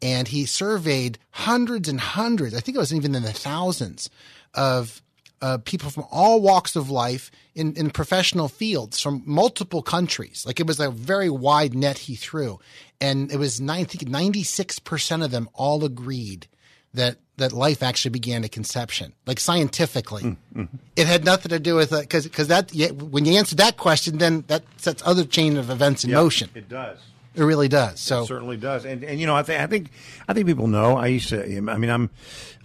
[0.00, 2.54] and he surveyed hundreds and hundreds.
[2.54, 4.08] I think it was even in the thousands
[4.54, 5.02] of
[5.42, 10.44] uh, people from all walks of life in, in professional fields from multiple countries.
[10.46, 12.58] Like it was a very wide net he threw.
[13.00, 16.46] And it was, I think 96% of them all agreed
[16.94, 20.22] that, that life actually began at conception, like scientifically.
[20.22, 20.64] Mm-hmm.
[20.96, 24.16] It had nothing to do with it because, because that, when you answer that question,
[24.16, 26.48] then that sets other chain of events in yep, motion.
[26.54, 26.98] It does.
[27.36, 28.00] It really does.
[28.00, 28.86] So it certainly does.
[28.86, 29.90] And and you know, I think I think
[30.26, 30.96] I think people know.
[30.96, 31.42] I used to.
[31.44, 32.08] I mean, I'm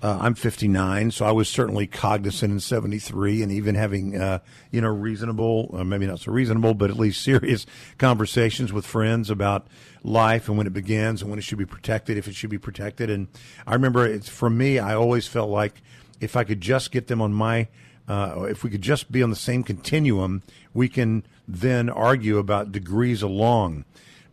[0.02, 4.40] uh, I'm 59, so I was certainly cognizant in 73, and even having uh,
[4.72, 7.66] you know reasonable, uh, maybe not so reasonable, but at least serious
[7.98, 9.68] conversations with friends about
[10.04, 12.58] life and when it begins and when it should be protected, if it should be
[12.58, 13.10] protected.
[13.10, 13.28] And
[13.68, 15.82] I remember, it's for me, I always felt like
[16.22, 17.68] if I could just get them on my
[18.08, 20.44] uh, if we could just be on the same continuum,
[20.74, 23.84] we can then argue about degrees along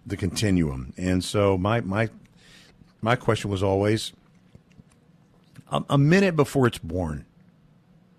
[0.06, 0.92] the continuum.
[0.96, 2.08] And so my my
[3.00, 4.12] my question was always
[5.70, 7.24] a, a minute before it's born.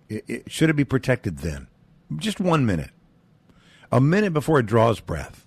[0.08, 1.68] It, it, should it be protected then?
[2.18, 2.92] Just one minute.
[3.92, 5.46] A minute before it draws breath.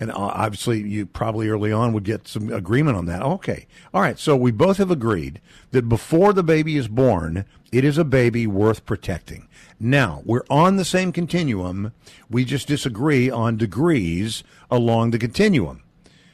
[0.00, 3.22] And uh, obviously, you probably early on would get some agreement on that.
[3.22, 3.66] Okay.
[3.94, 4.18] All right.
[4.18, 5.40] So we both have agreed
[5.70, 9.48] that before the baby is born, it is a baby worth protecting.
[9.84, 11.92] Now, we're on the same continuum.
[12.30, 15.82] We just disagree on degrees along the continuum.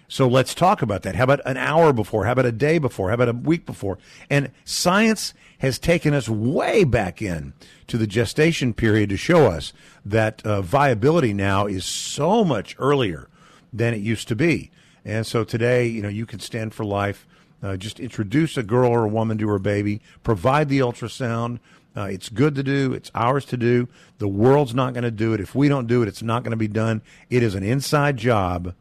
[0.07, 1.17] So let's talk about that.
[1.17, 2.27] How about an hour before?
[2.27, 3.09] How about a day before?
[3.09, 3.97] How about a week before?
[4.29, 7.55] And science has taken us way back in
[7.87, 9.73] to the gestation period to show us
[10.05, 13.31] that uh, viability now is so much earlier
[13.73, 14.71] than it used to be.
[15.07, 17.27] And so today, you know, you can stand for life.
[17.63, 21.59] Uh, just introduce a girl or a woman to her baby, provide the ultrasound,
[21.99, 22.93] uh, it's good to do.
[22.93, 23.89] It's ours to do.
[24.19, 25.41] The world's not going to do it.
[25.41, 27.03] If we don't do it, it's not going to be done.
[27.29, 28.75] It is an inside job,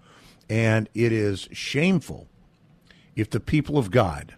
[0.50, 2.28] and it is shameful
[3.16, 4.36] if the people of God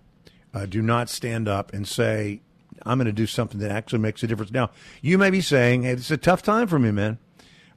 [0.53, 2.41] uh, do not stand up and say,
[2.85, 4.53] I'm going to do something that actually makes a difference.
[4.53, 4.69] Now,
[5.01, 7.17] you may be saying, hey, it's a tough time for me, man.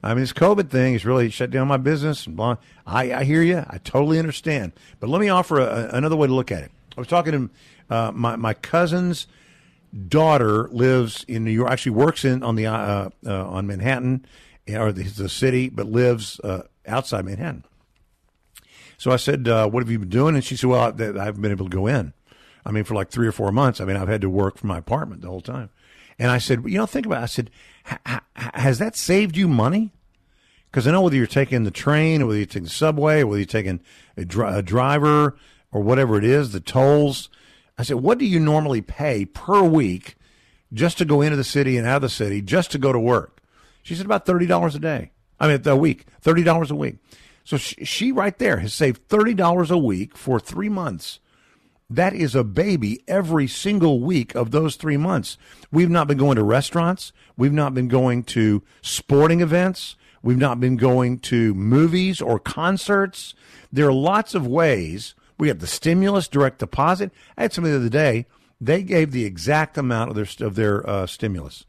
[0.01, 2.25] I mean, this COVID thing has really shut down my business.
[2.25, 2.57] And blah.
[2.85, 3.65] I, I hear you.
[3.69, 4.73] I totally understand.
[4.99, 6.71] But let me offer a, another way to look at it.
[6.97, 9.27] I was talking to uh, my, my cousin's
[9.93, 11.71] daughter lives in New York.
[11.71, 14.25] Actually, works in on the uh, uh, on Manhattan
[14.69, 17.63] or the, the city, but lives uh, outside Manhattan.
[18.97, 21.41] So I said, uh, "What have you been doing?" And she said, "Well, I, haven't
[21.41, 22.13] been able to go in.
[22.65, 23.81] I mean, for like three or four months.
[23.81, 25.69] I mean, I've had to work from my apartment the whole time."
[26.17, 27.23] And I said, "You know, think about." it.
[27.23, 27.51] I said,
[28.35, 29.91] "Has that saved you money?"
[30.71, 33.27] Because I know whether you're taking the train, or whether you're taking the subway, or
[33.27, 33.79] whether you're taking
[34.17, 35.37] a, dri- a driver,
[35.71, 37.29] or whatever it is, the tolls
[37.77, 40.15] I said, what do you normally pay per week
[40.71, 42.99] just to go into the city and out of the city, just to go to
[42.99, 43.41] work?
[43.81, 45.11] She said, about $30 a day.
[45.39, 46.97] I mean, a week, $30 a week.
[47.43, 51.19] So she, she right there has saved $30 a week for three months.
[51.89, 55.37] That is a baby every single week of those three months.
[55.71, 57.11] We've not been going to restaurants.
[57.37, 59.95] We've not been going to sporting events.
[60.21, 63.35] We've not been going to movies or concerts.
[63.71, 67.11] There are lots of ways we have the stimulus, direct deposit.
[67.37, 68.25] I had somebody the other day.
[68.61, 71.65] They gave the exact amount of their of their uh, stimulus,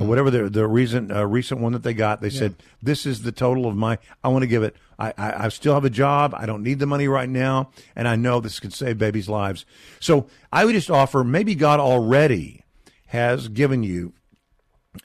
[0.00, 2.20] or whatever the the recent uh, recent one that they got.
[2.20, 3.98] They said this is the total of my.
[4.22, 4.76] I want to give it.
[4.98, 6.34] I, I I still have a job.
[6.36, 9.64] I don't need the money right now, and I know this could save babies' lives.
[9.98, 11.24] So I would just offer.
[11.24, 12.64] Maybe God already
[13.06, 14.12] has given you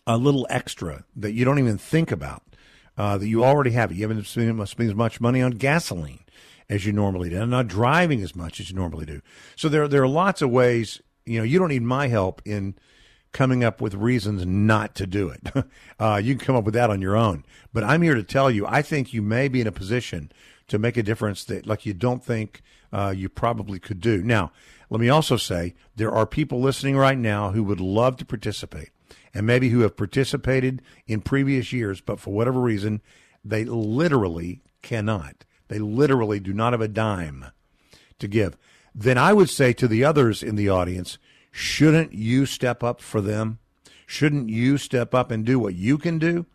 [0.06, 2.43] a little extra that you don't even think about.
[2.98, 3.91] Uh, that you already have.
[3.91, 6.25] You haven't spent, spent as much money on gasoline
[6.70, 9.22] as you normally do, and not driving as much as you normally do.
[9.55, 11.01] So there there are lots of ways.
[11.26, 12.76] You know, you don't need my help in
[13.36, 15.41] coming up with reasons not to do it.
[15.99, 17.43] uh, you can come up with that on your own.
[17.74, 20.32] But I'm here to tell you, I think you may be in a position
[20.70, 22.61] to make a difference that, like, you don't think
[22.93, 24.24] uh, you probably could do.
[24.24, 24.53] Now,
[24.89, 28.91] let me also say there are people listening right now who would love to participate,
[29.34, 33.01] and maybe who have participated in previous years, but for whatever reason,
[33.43, 35.43] they literally cannot.
[35.68, 37.47] They literally do not have a dime
[38.20, 38.57] to give.
[38.93, 41.18] Then I would say to the others in the audience,
[41.51, 43.59] Shouldn't you step up for them?
[44.05, 46.45] Shouldn't you step up and do what you can do?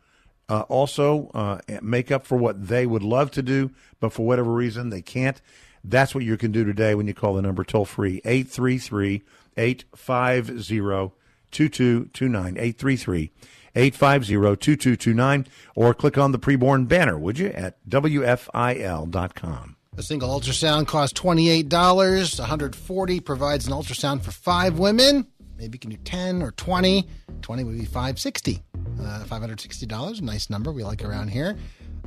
[0.49, 4.53] Uh, also, uh, make up for what they would love to do, but for whatever
[4.53, 5.41] reason they can't.
[5.85, 9.23] That's what you can do today when you call the number toll free 833
[9.57, 11.13] 850
[11.51, 12.57] 2229.
[12.57, 13.31] 833
[13.75, 15.47] 850 2229.
[15.75, 19.77] Or click on the preborn banner, would you, at WFIL.com.
[19.97, 22.39] A single ultrasound costs $28.
[22.39, 25.27] 140 provides an ultrasound for five women.
[25.59, 27.07] Maybe you can do 10 or 20.
[27.43, 28.63] 20 would be 560.
[28.99, 31.57] Uh, $560, nice number we like around here.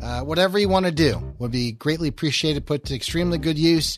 [0.02, 3.98] Uh, whatever you want to do would be greatly appreciated, put to extremely good use.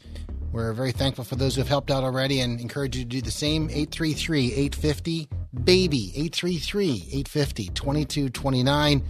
[0.56, 3.20] We're very thankful for those who have helped out already and encourage you to do
[3.20, 3.64] the same.
[3.64, 6.12] 833 850 BABY.
[6.16, 9.04] 833 850 2229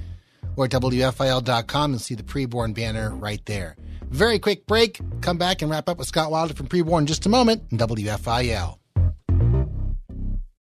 [0.56, 3.76] or WFIL.com and see the preborn banner right there.
[4.10, 5.00] Very quick break.
[5.22, 8.80] Come back and wrap up with Scott Wilder from Preborn in just a moment WFIL.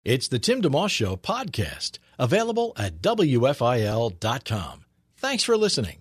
[0.04, 4.84] It's the Tim DeMoss Show podcast, available at WFIL.com.
[5.16, 5.98] Thanks for listening.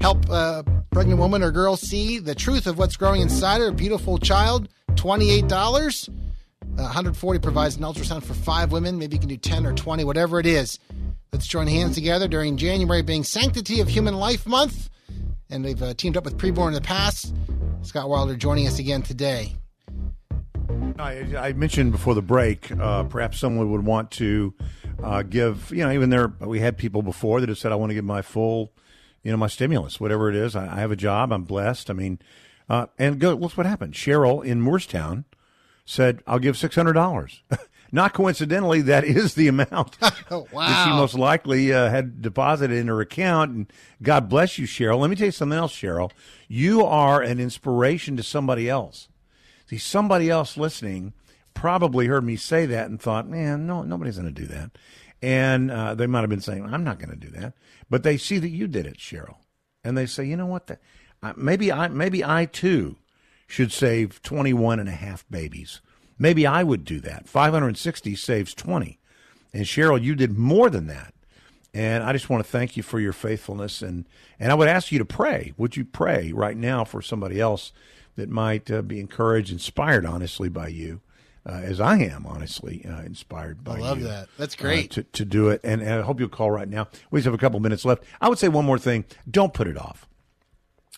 [0.00, 3.68] help a pregnant woman or girl see the truth of what's growing inside her.
[3.68, 6.08] A beautiful child $28
[6.78, 8.98] uh, 140 provides an ultrasound for five women.
[8.98, 10.80] Maybe you can do 10 or 20 whatever it is.
[11.32, 14.88] Let's join hands together during january being sanctity of human life month.
[15.48, 17.32] And they've uh, teamed up with preborn in the past
[17.86, 19.54] Scott Wilder joining us again today.
[20.98, 24.54] I, I mentioned before the break, uh, perhaps someone would want to
[25.02, 27.90] uh, give, you know, even there, we had people before that have said, I want
[27.90, 28.72] to give my full,
[29.22, 30.56] you know, my stimulus, whatever it is.
[30.56, 31.32] I, I have a job.
[31.32, 31.88] I'm blessed.
[31.88, 32.18] I mean,
[32.68, 33.94] uh, and go, look what happened.
[33.94, 35.24] Cheryl in Moorestown
[35.84, 37.40] said, I'll give $600.
[37.96, 39.96] Not coincidentally, that is the amount
[40.30, 40.66] oh, wow.
[40.68, 43.52] that she most likely uh, had deposited in her account.
[43.52, 43.72] And
[44.02, 44.98] God bless you, Cheryl.
[44.98, 46.10] Let me tell you something else, Cheryl.
[46.46, 49.08] You are an inspiration to somebody else.
[49.64, 51.14] See, somebody else listening
[51.54, 54.72] probably heard me say that and thought, man, no, nobody's going to do that.
[55.22, 57.54] And uh, they might have been saying, I'm not going to do that.
[57.88, 59.36] But they see that you did it, Cheryl.
[59.82, 60.66] And they say, you know what?
[60.66, 60.78] The,
[61.22, 62.96] uh, maybe I, maybe I too
[63.46, 65.80] should save 21 and a half babies.
[66.18, 67.28] Maybe I would do that.
[67.28, 68.98] 560 saves 20.
[69.52, 71.14] And Cheryl, you did more than that.
[71.74, 73.82] And I just want to thank you for your faithfulness.
[73.82, 74.06] And,
[74.40, 75.52] and I would ask you to pray.
[75.58, 77.72] Would you pray right now for somebody else
[78.16, 81.02] that might uh, be encouraged, inspired, honestly, by you,
[81.44, 83.84] uh, as I am, honestly, uh, inspired by you.
[83.84, 84.28] I love you, that.
[84.38, 84.90] That's uh, great.
[84.92, 85.60] to, to do it.
[85.62, 86.88] And, and I hope you'll call right now.
[87.10, 88.04] We just have a couple minutes left.
[88.22, 89.04] I would say one more thing.
[89.30, 90.08] Don't put it off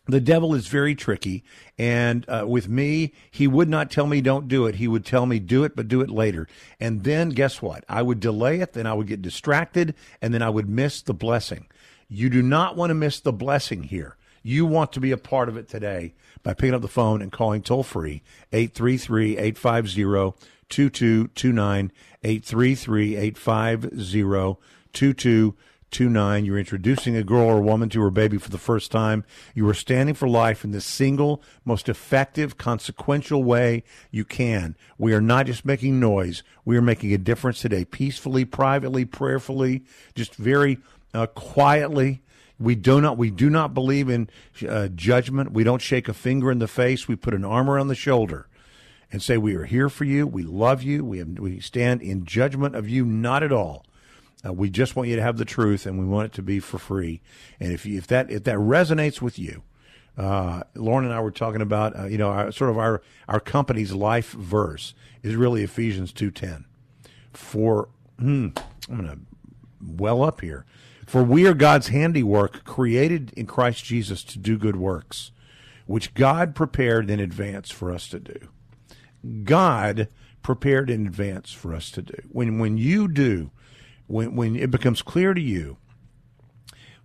[0.09, 1.45] the devil is very tricky.
[1.77, 4.77] And uh, with me, he would not tell me don't do it.
[4.77, 6.49] He would tell me do it, but do it later.
[6.81, 7.85] And then guess what?
[7.89, 11.15] I would delay it, then I would get distracted, and then I would miss the
[11.15, 11.67] blessing.
[12.09, 14.17] You do not want to miss the blessing here.
[14.43, 17.31] You want to be a part of it today by picking up the phone and
[17.31, 21.93] calling toll free 833 850 2229
[22.23, 24.59] 833 850
[24.93, 25.57] 2229.
[25.97, 29.25] You're introducing a girl or a woman to her baby for the first time.
[29.55, 34.77] You are standing for life in the single, most effective, consequential way you can.
[34.97, 36.43] We are not just making noise.
[36.65, 39.83] We are making a difference today, peacefully, privately, prayerfully,
[40.15, 40.79] just very
[41.15, 42.23] uh, quietly.
[42.61, 44.29] We do not we do not believe in
[44.69, 45.53] uh, judgment.
[45.53, 47.09] We don't shake a finger in the face.
[47.09, 48.49] We put an arm around the shoulder
[49.11, 50.27] and say we are here for you.
[50.27, 51.05] We love you.
[51.05, 53.05] We have, we stand in judgment of you.
[53.05, 53.85] Not at all.
[54.47, 56.61] Uh, we just want you to have the truth, and we want it to be
[56.61, 57.21] for free.
[57.59, 59.63] And if you, if that if that resonates with you,
[60.17, 63.41] uh, Lauren and I were talking about uh, you know our, sort of our our
[63.41, 66.65] company's life verse is really Ephesians two ten.
[67.33, 68.49] For hmm,
[68.89, 69.19] I'm going to
[69.81, 70.65] well up here.
[71.07, 75.31] For we are God's handiwork, created in Christ Jesus to do good works,
[75.87, 78.49] which God prepared in advance for us to do.
[79.45, 80.09] God
[80.43, 82.15] prepared in advance for us to do.
[82.31, 83.51] When when you do,
[84.09, 85.77] when when it becomes clear to you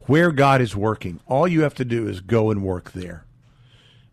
[0.08, 3.26] where God is working, all you have to do is go and work there.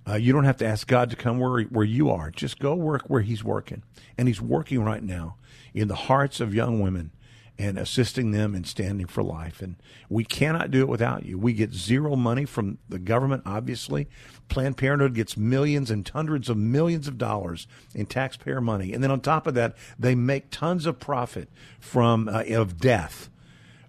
[0.07, 2.30] Uh, you don't have to ask God to come where where you are.
[2.30, 3.82] Just go work where He's working,
[4.18, 5.36] and He's working right now
[5.72, 7.12] in the hearts of young women
[7.61, 9.61] and assisting them in standing for life.
[9.61, 9.76] And
[10.08, 11.38] we cannot do it without you.
[11.38, 14.08] We get zero money from the government, obviously.
[14.48, 18.94] Planned Parenthood gets millions and hundreds of millions of dollars in taxpayer money.
[18.94, 23.28] And then on top of that, they make tons of profit from uh, of death.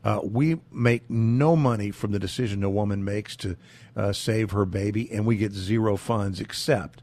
[0.03, 3.55] Uh, we make no money from the decision a woman makes to
[3.95, 7.01] uh, save her baby, and we get zero funds except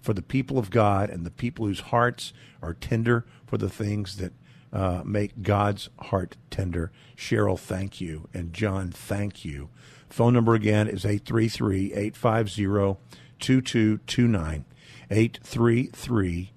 [0.00, 4.16] for the people of God and the people whose hearts are tender for the things
[4.16, 4.32] that
[4.72, 6.90] uh, make God's heart tender.
[7.16, 8.28] Cheryl, thank you.
[8.34, 9.70] And John, thank you.
[10.08, 12.98] Phone number again is 833 850
[13.38, 14.64] 2229.
[15.10, 16.52] 833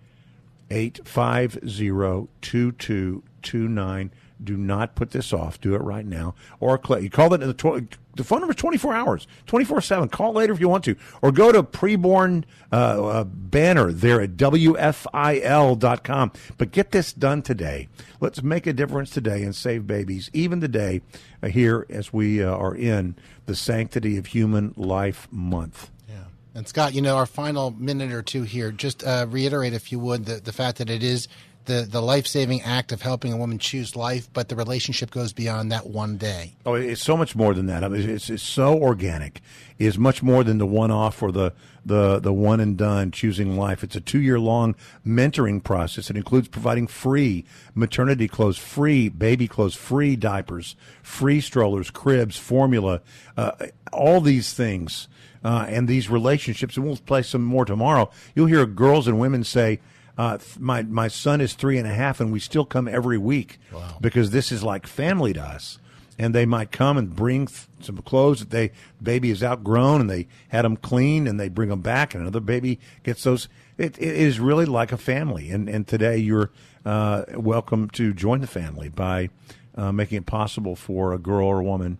[0.69, 4.11] 850 2229.
[4.43, 5.61] Do not put this off.
[5.61, 6.35] Do it right now.
[6.59, 10.09] Or you call it in the, tw- the phone number is 24 hours, 24 7.
[10.09, 10.95] Call later if you want to.
[11.21, 16.31] Or go to preborn uh, uh, banner there at WFIL.com.
[16.57, 17.87] But get this done today.
[18.19, 21.01] Let's make a difference today and save babies, even today,
[21.41, 23.15] uh, here as we uh, are in
[23.45, 25.89] the Sanctity of Human Life Month.
[26.09, 26.23] Yeah.
[26.55, 29.99] And Scott, you know, our final minute or two here, just uh, reiterate, if you
[29.99, 31.27] would, the, the fact that it is
[31.65, 35.33] the, the life saving act of helping a woman choose life, but the relationship goes
[35.33, 36.55] beyond that one day.
[36.65, 37.83] Oh, it's so much more than that.
[37.83, 39.41] I mean, it's, it's so organic.
[39.77, 41.53] It's much more than the one off or the,
[41.85, 43.83] the, the one and done choosing life.
[43.83, 46.09] It's a two year long mentoring process.
[46.09, 53.01] It includes providing free maternity clothes, free baby clothes, free diapers, free strollers, cribs, formula,
[53.37, 53.51] uh,
[53.91, 55.07] all these things.
[55.43, 58.11] Uh, and these relationships, and we'll play some more tomorrow.
[58.35, 59.79] You'll hear girls and women say,
[60.17, 63.59] uh, my my son is three and a half, and we still come every week
[63.71, 63.97] wow.
[64.01, 65.77] because this is like family to us.
[66.19, 70.09] And they might come and bring th- some clothes that they baby is outgrown, and
[70.09, 73.47] they had them cleaned, and they bring them back, and another baby gets those.
[73.77, 76.51] It, it is really like a family, and and today you're
[76.85, 79.29] uh, welcome to join the family by
[79.75, 81.97] uh, making it possible for a girl or a woman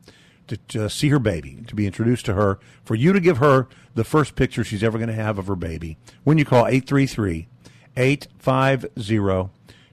[0.48, 3.68] to, to, see her baby, to be introduced to her, for you to give her
[3.96, 5.98] the first picture she's ever going to have of her baby.
[6.24, 7.48] When you call 833
[7.98, 9.50] 850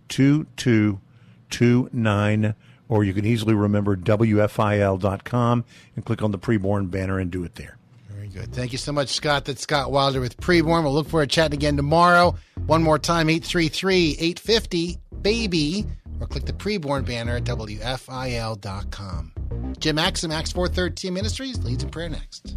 [0.08, 2.54] 2229,
[2.88, 7.54] or you can easily remember WFIL.com and click on the preborn banner and do it
[7.56, 7.76] there.
[8.10, 8.52] Very good.
[8.52, 9.44] Thank you so much, Scott.
[9.44, 10.82] That's Scott Wilder with Preborn.
[10.82, 12.34] We'll look forward to chatting again tomorrow.
[12.66, 15.86] One more time, 833 850 BABY,
[16.20, 19.32] or click the Preborn banner at WFIL.com.
[19.78, 22.56] Jim Maxim, Acts 413 Ministries, leads in prayer next.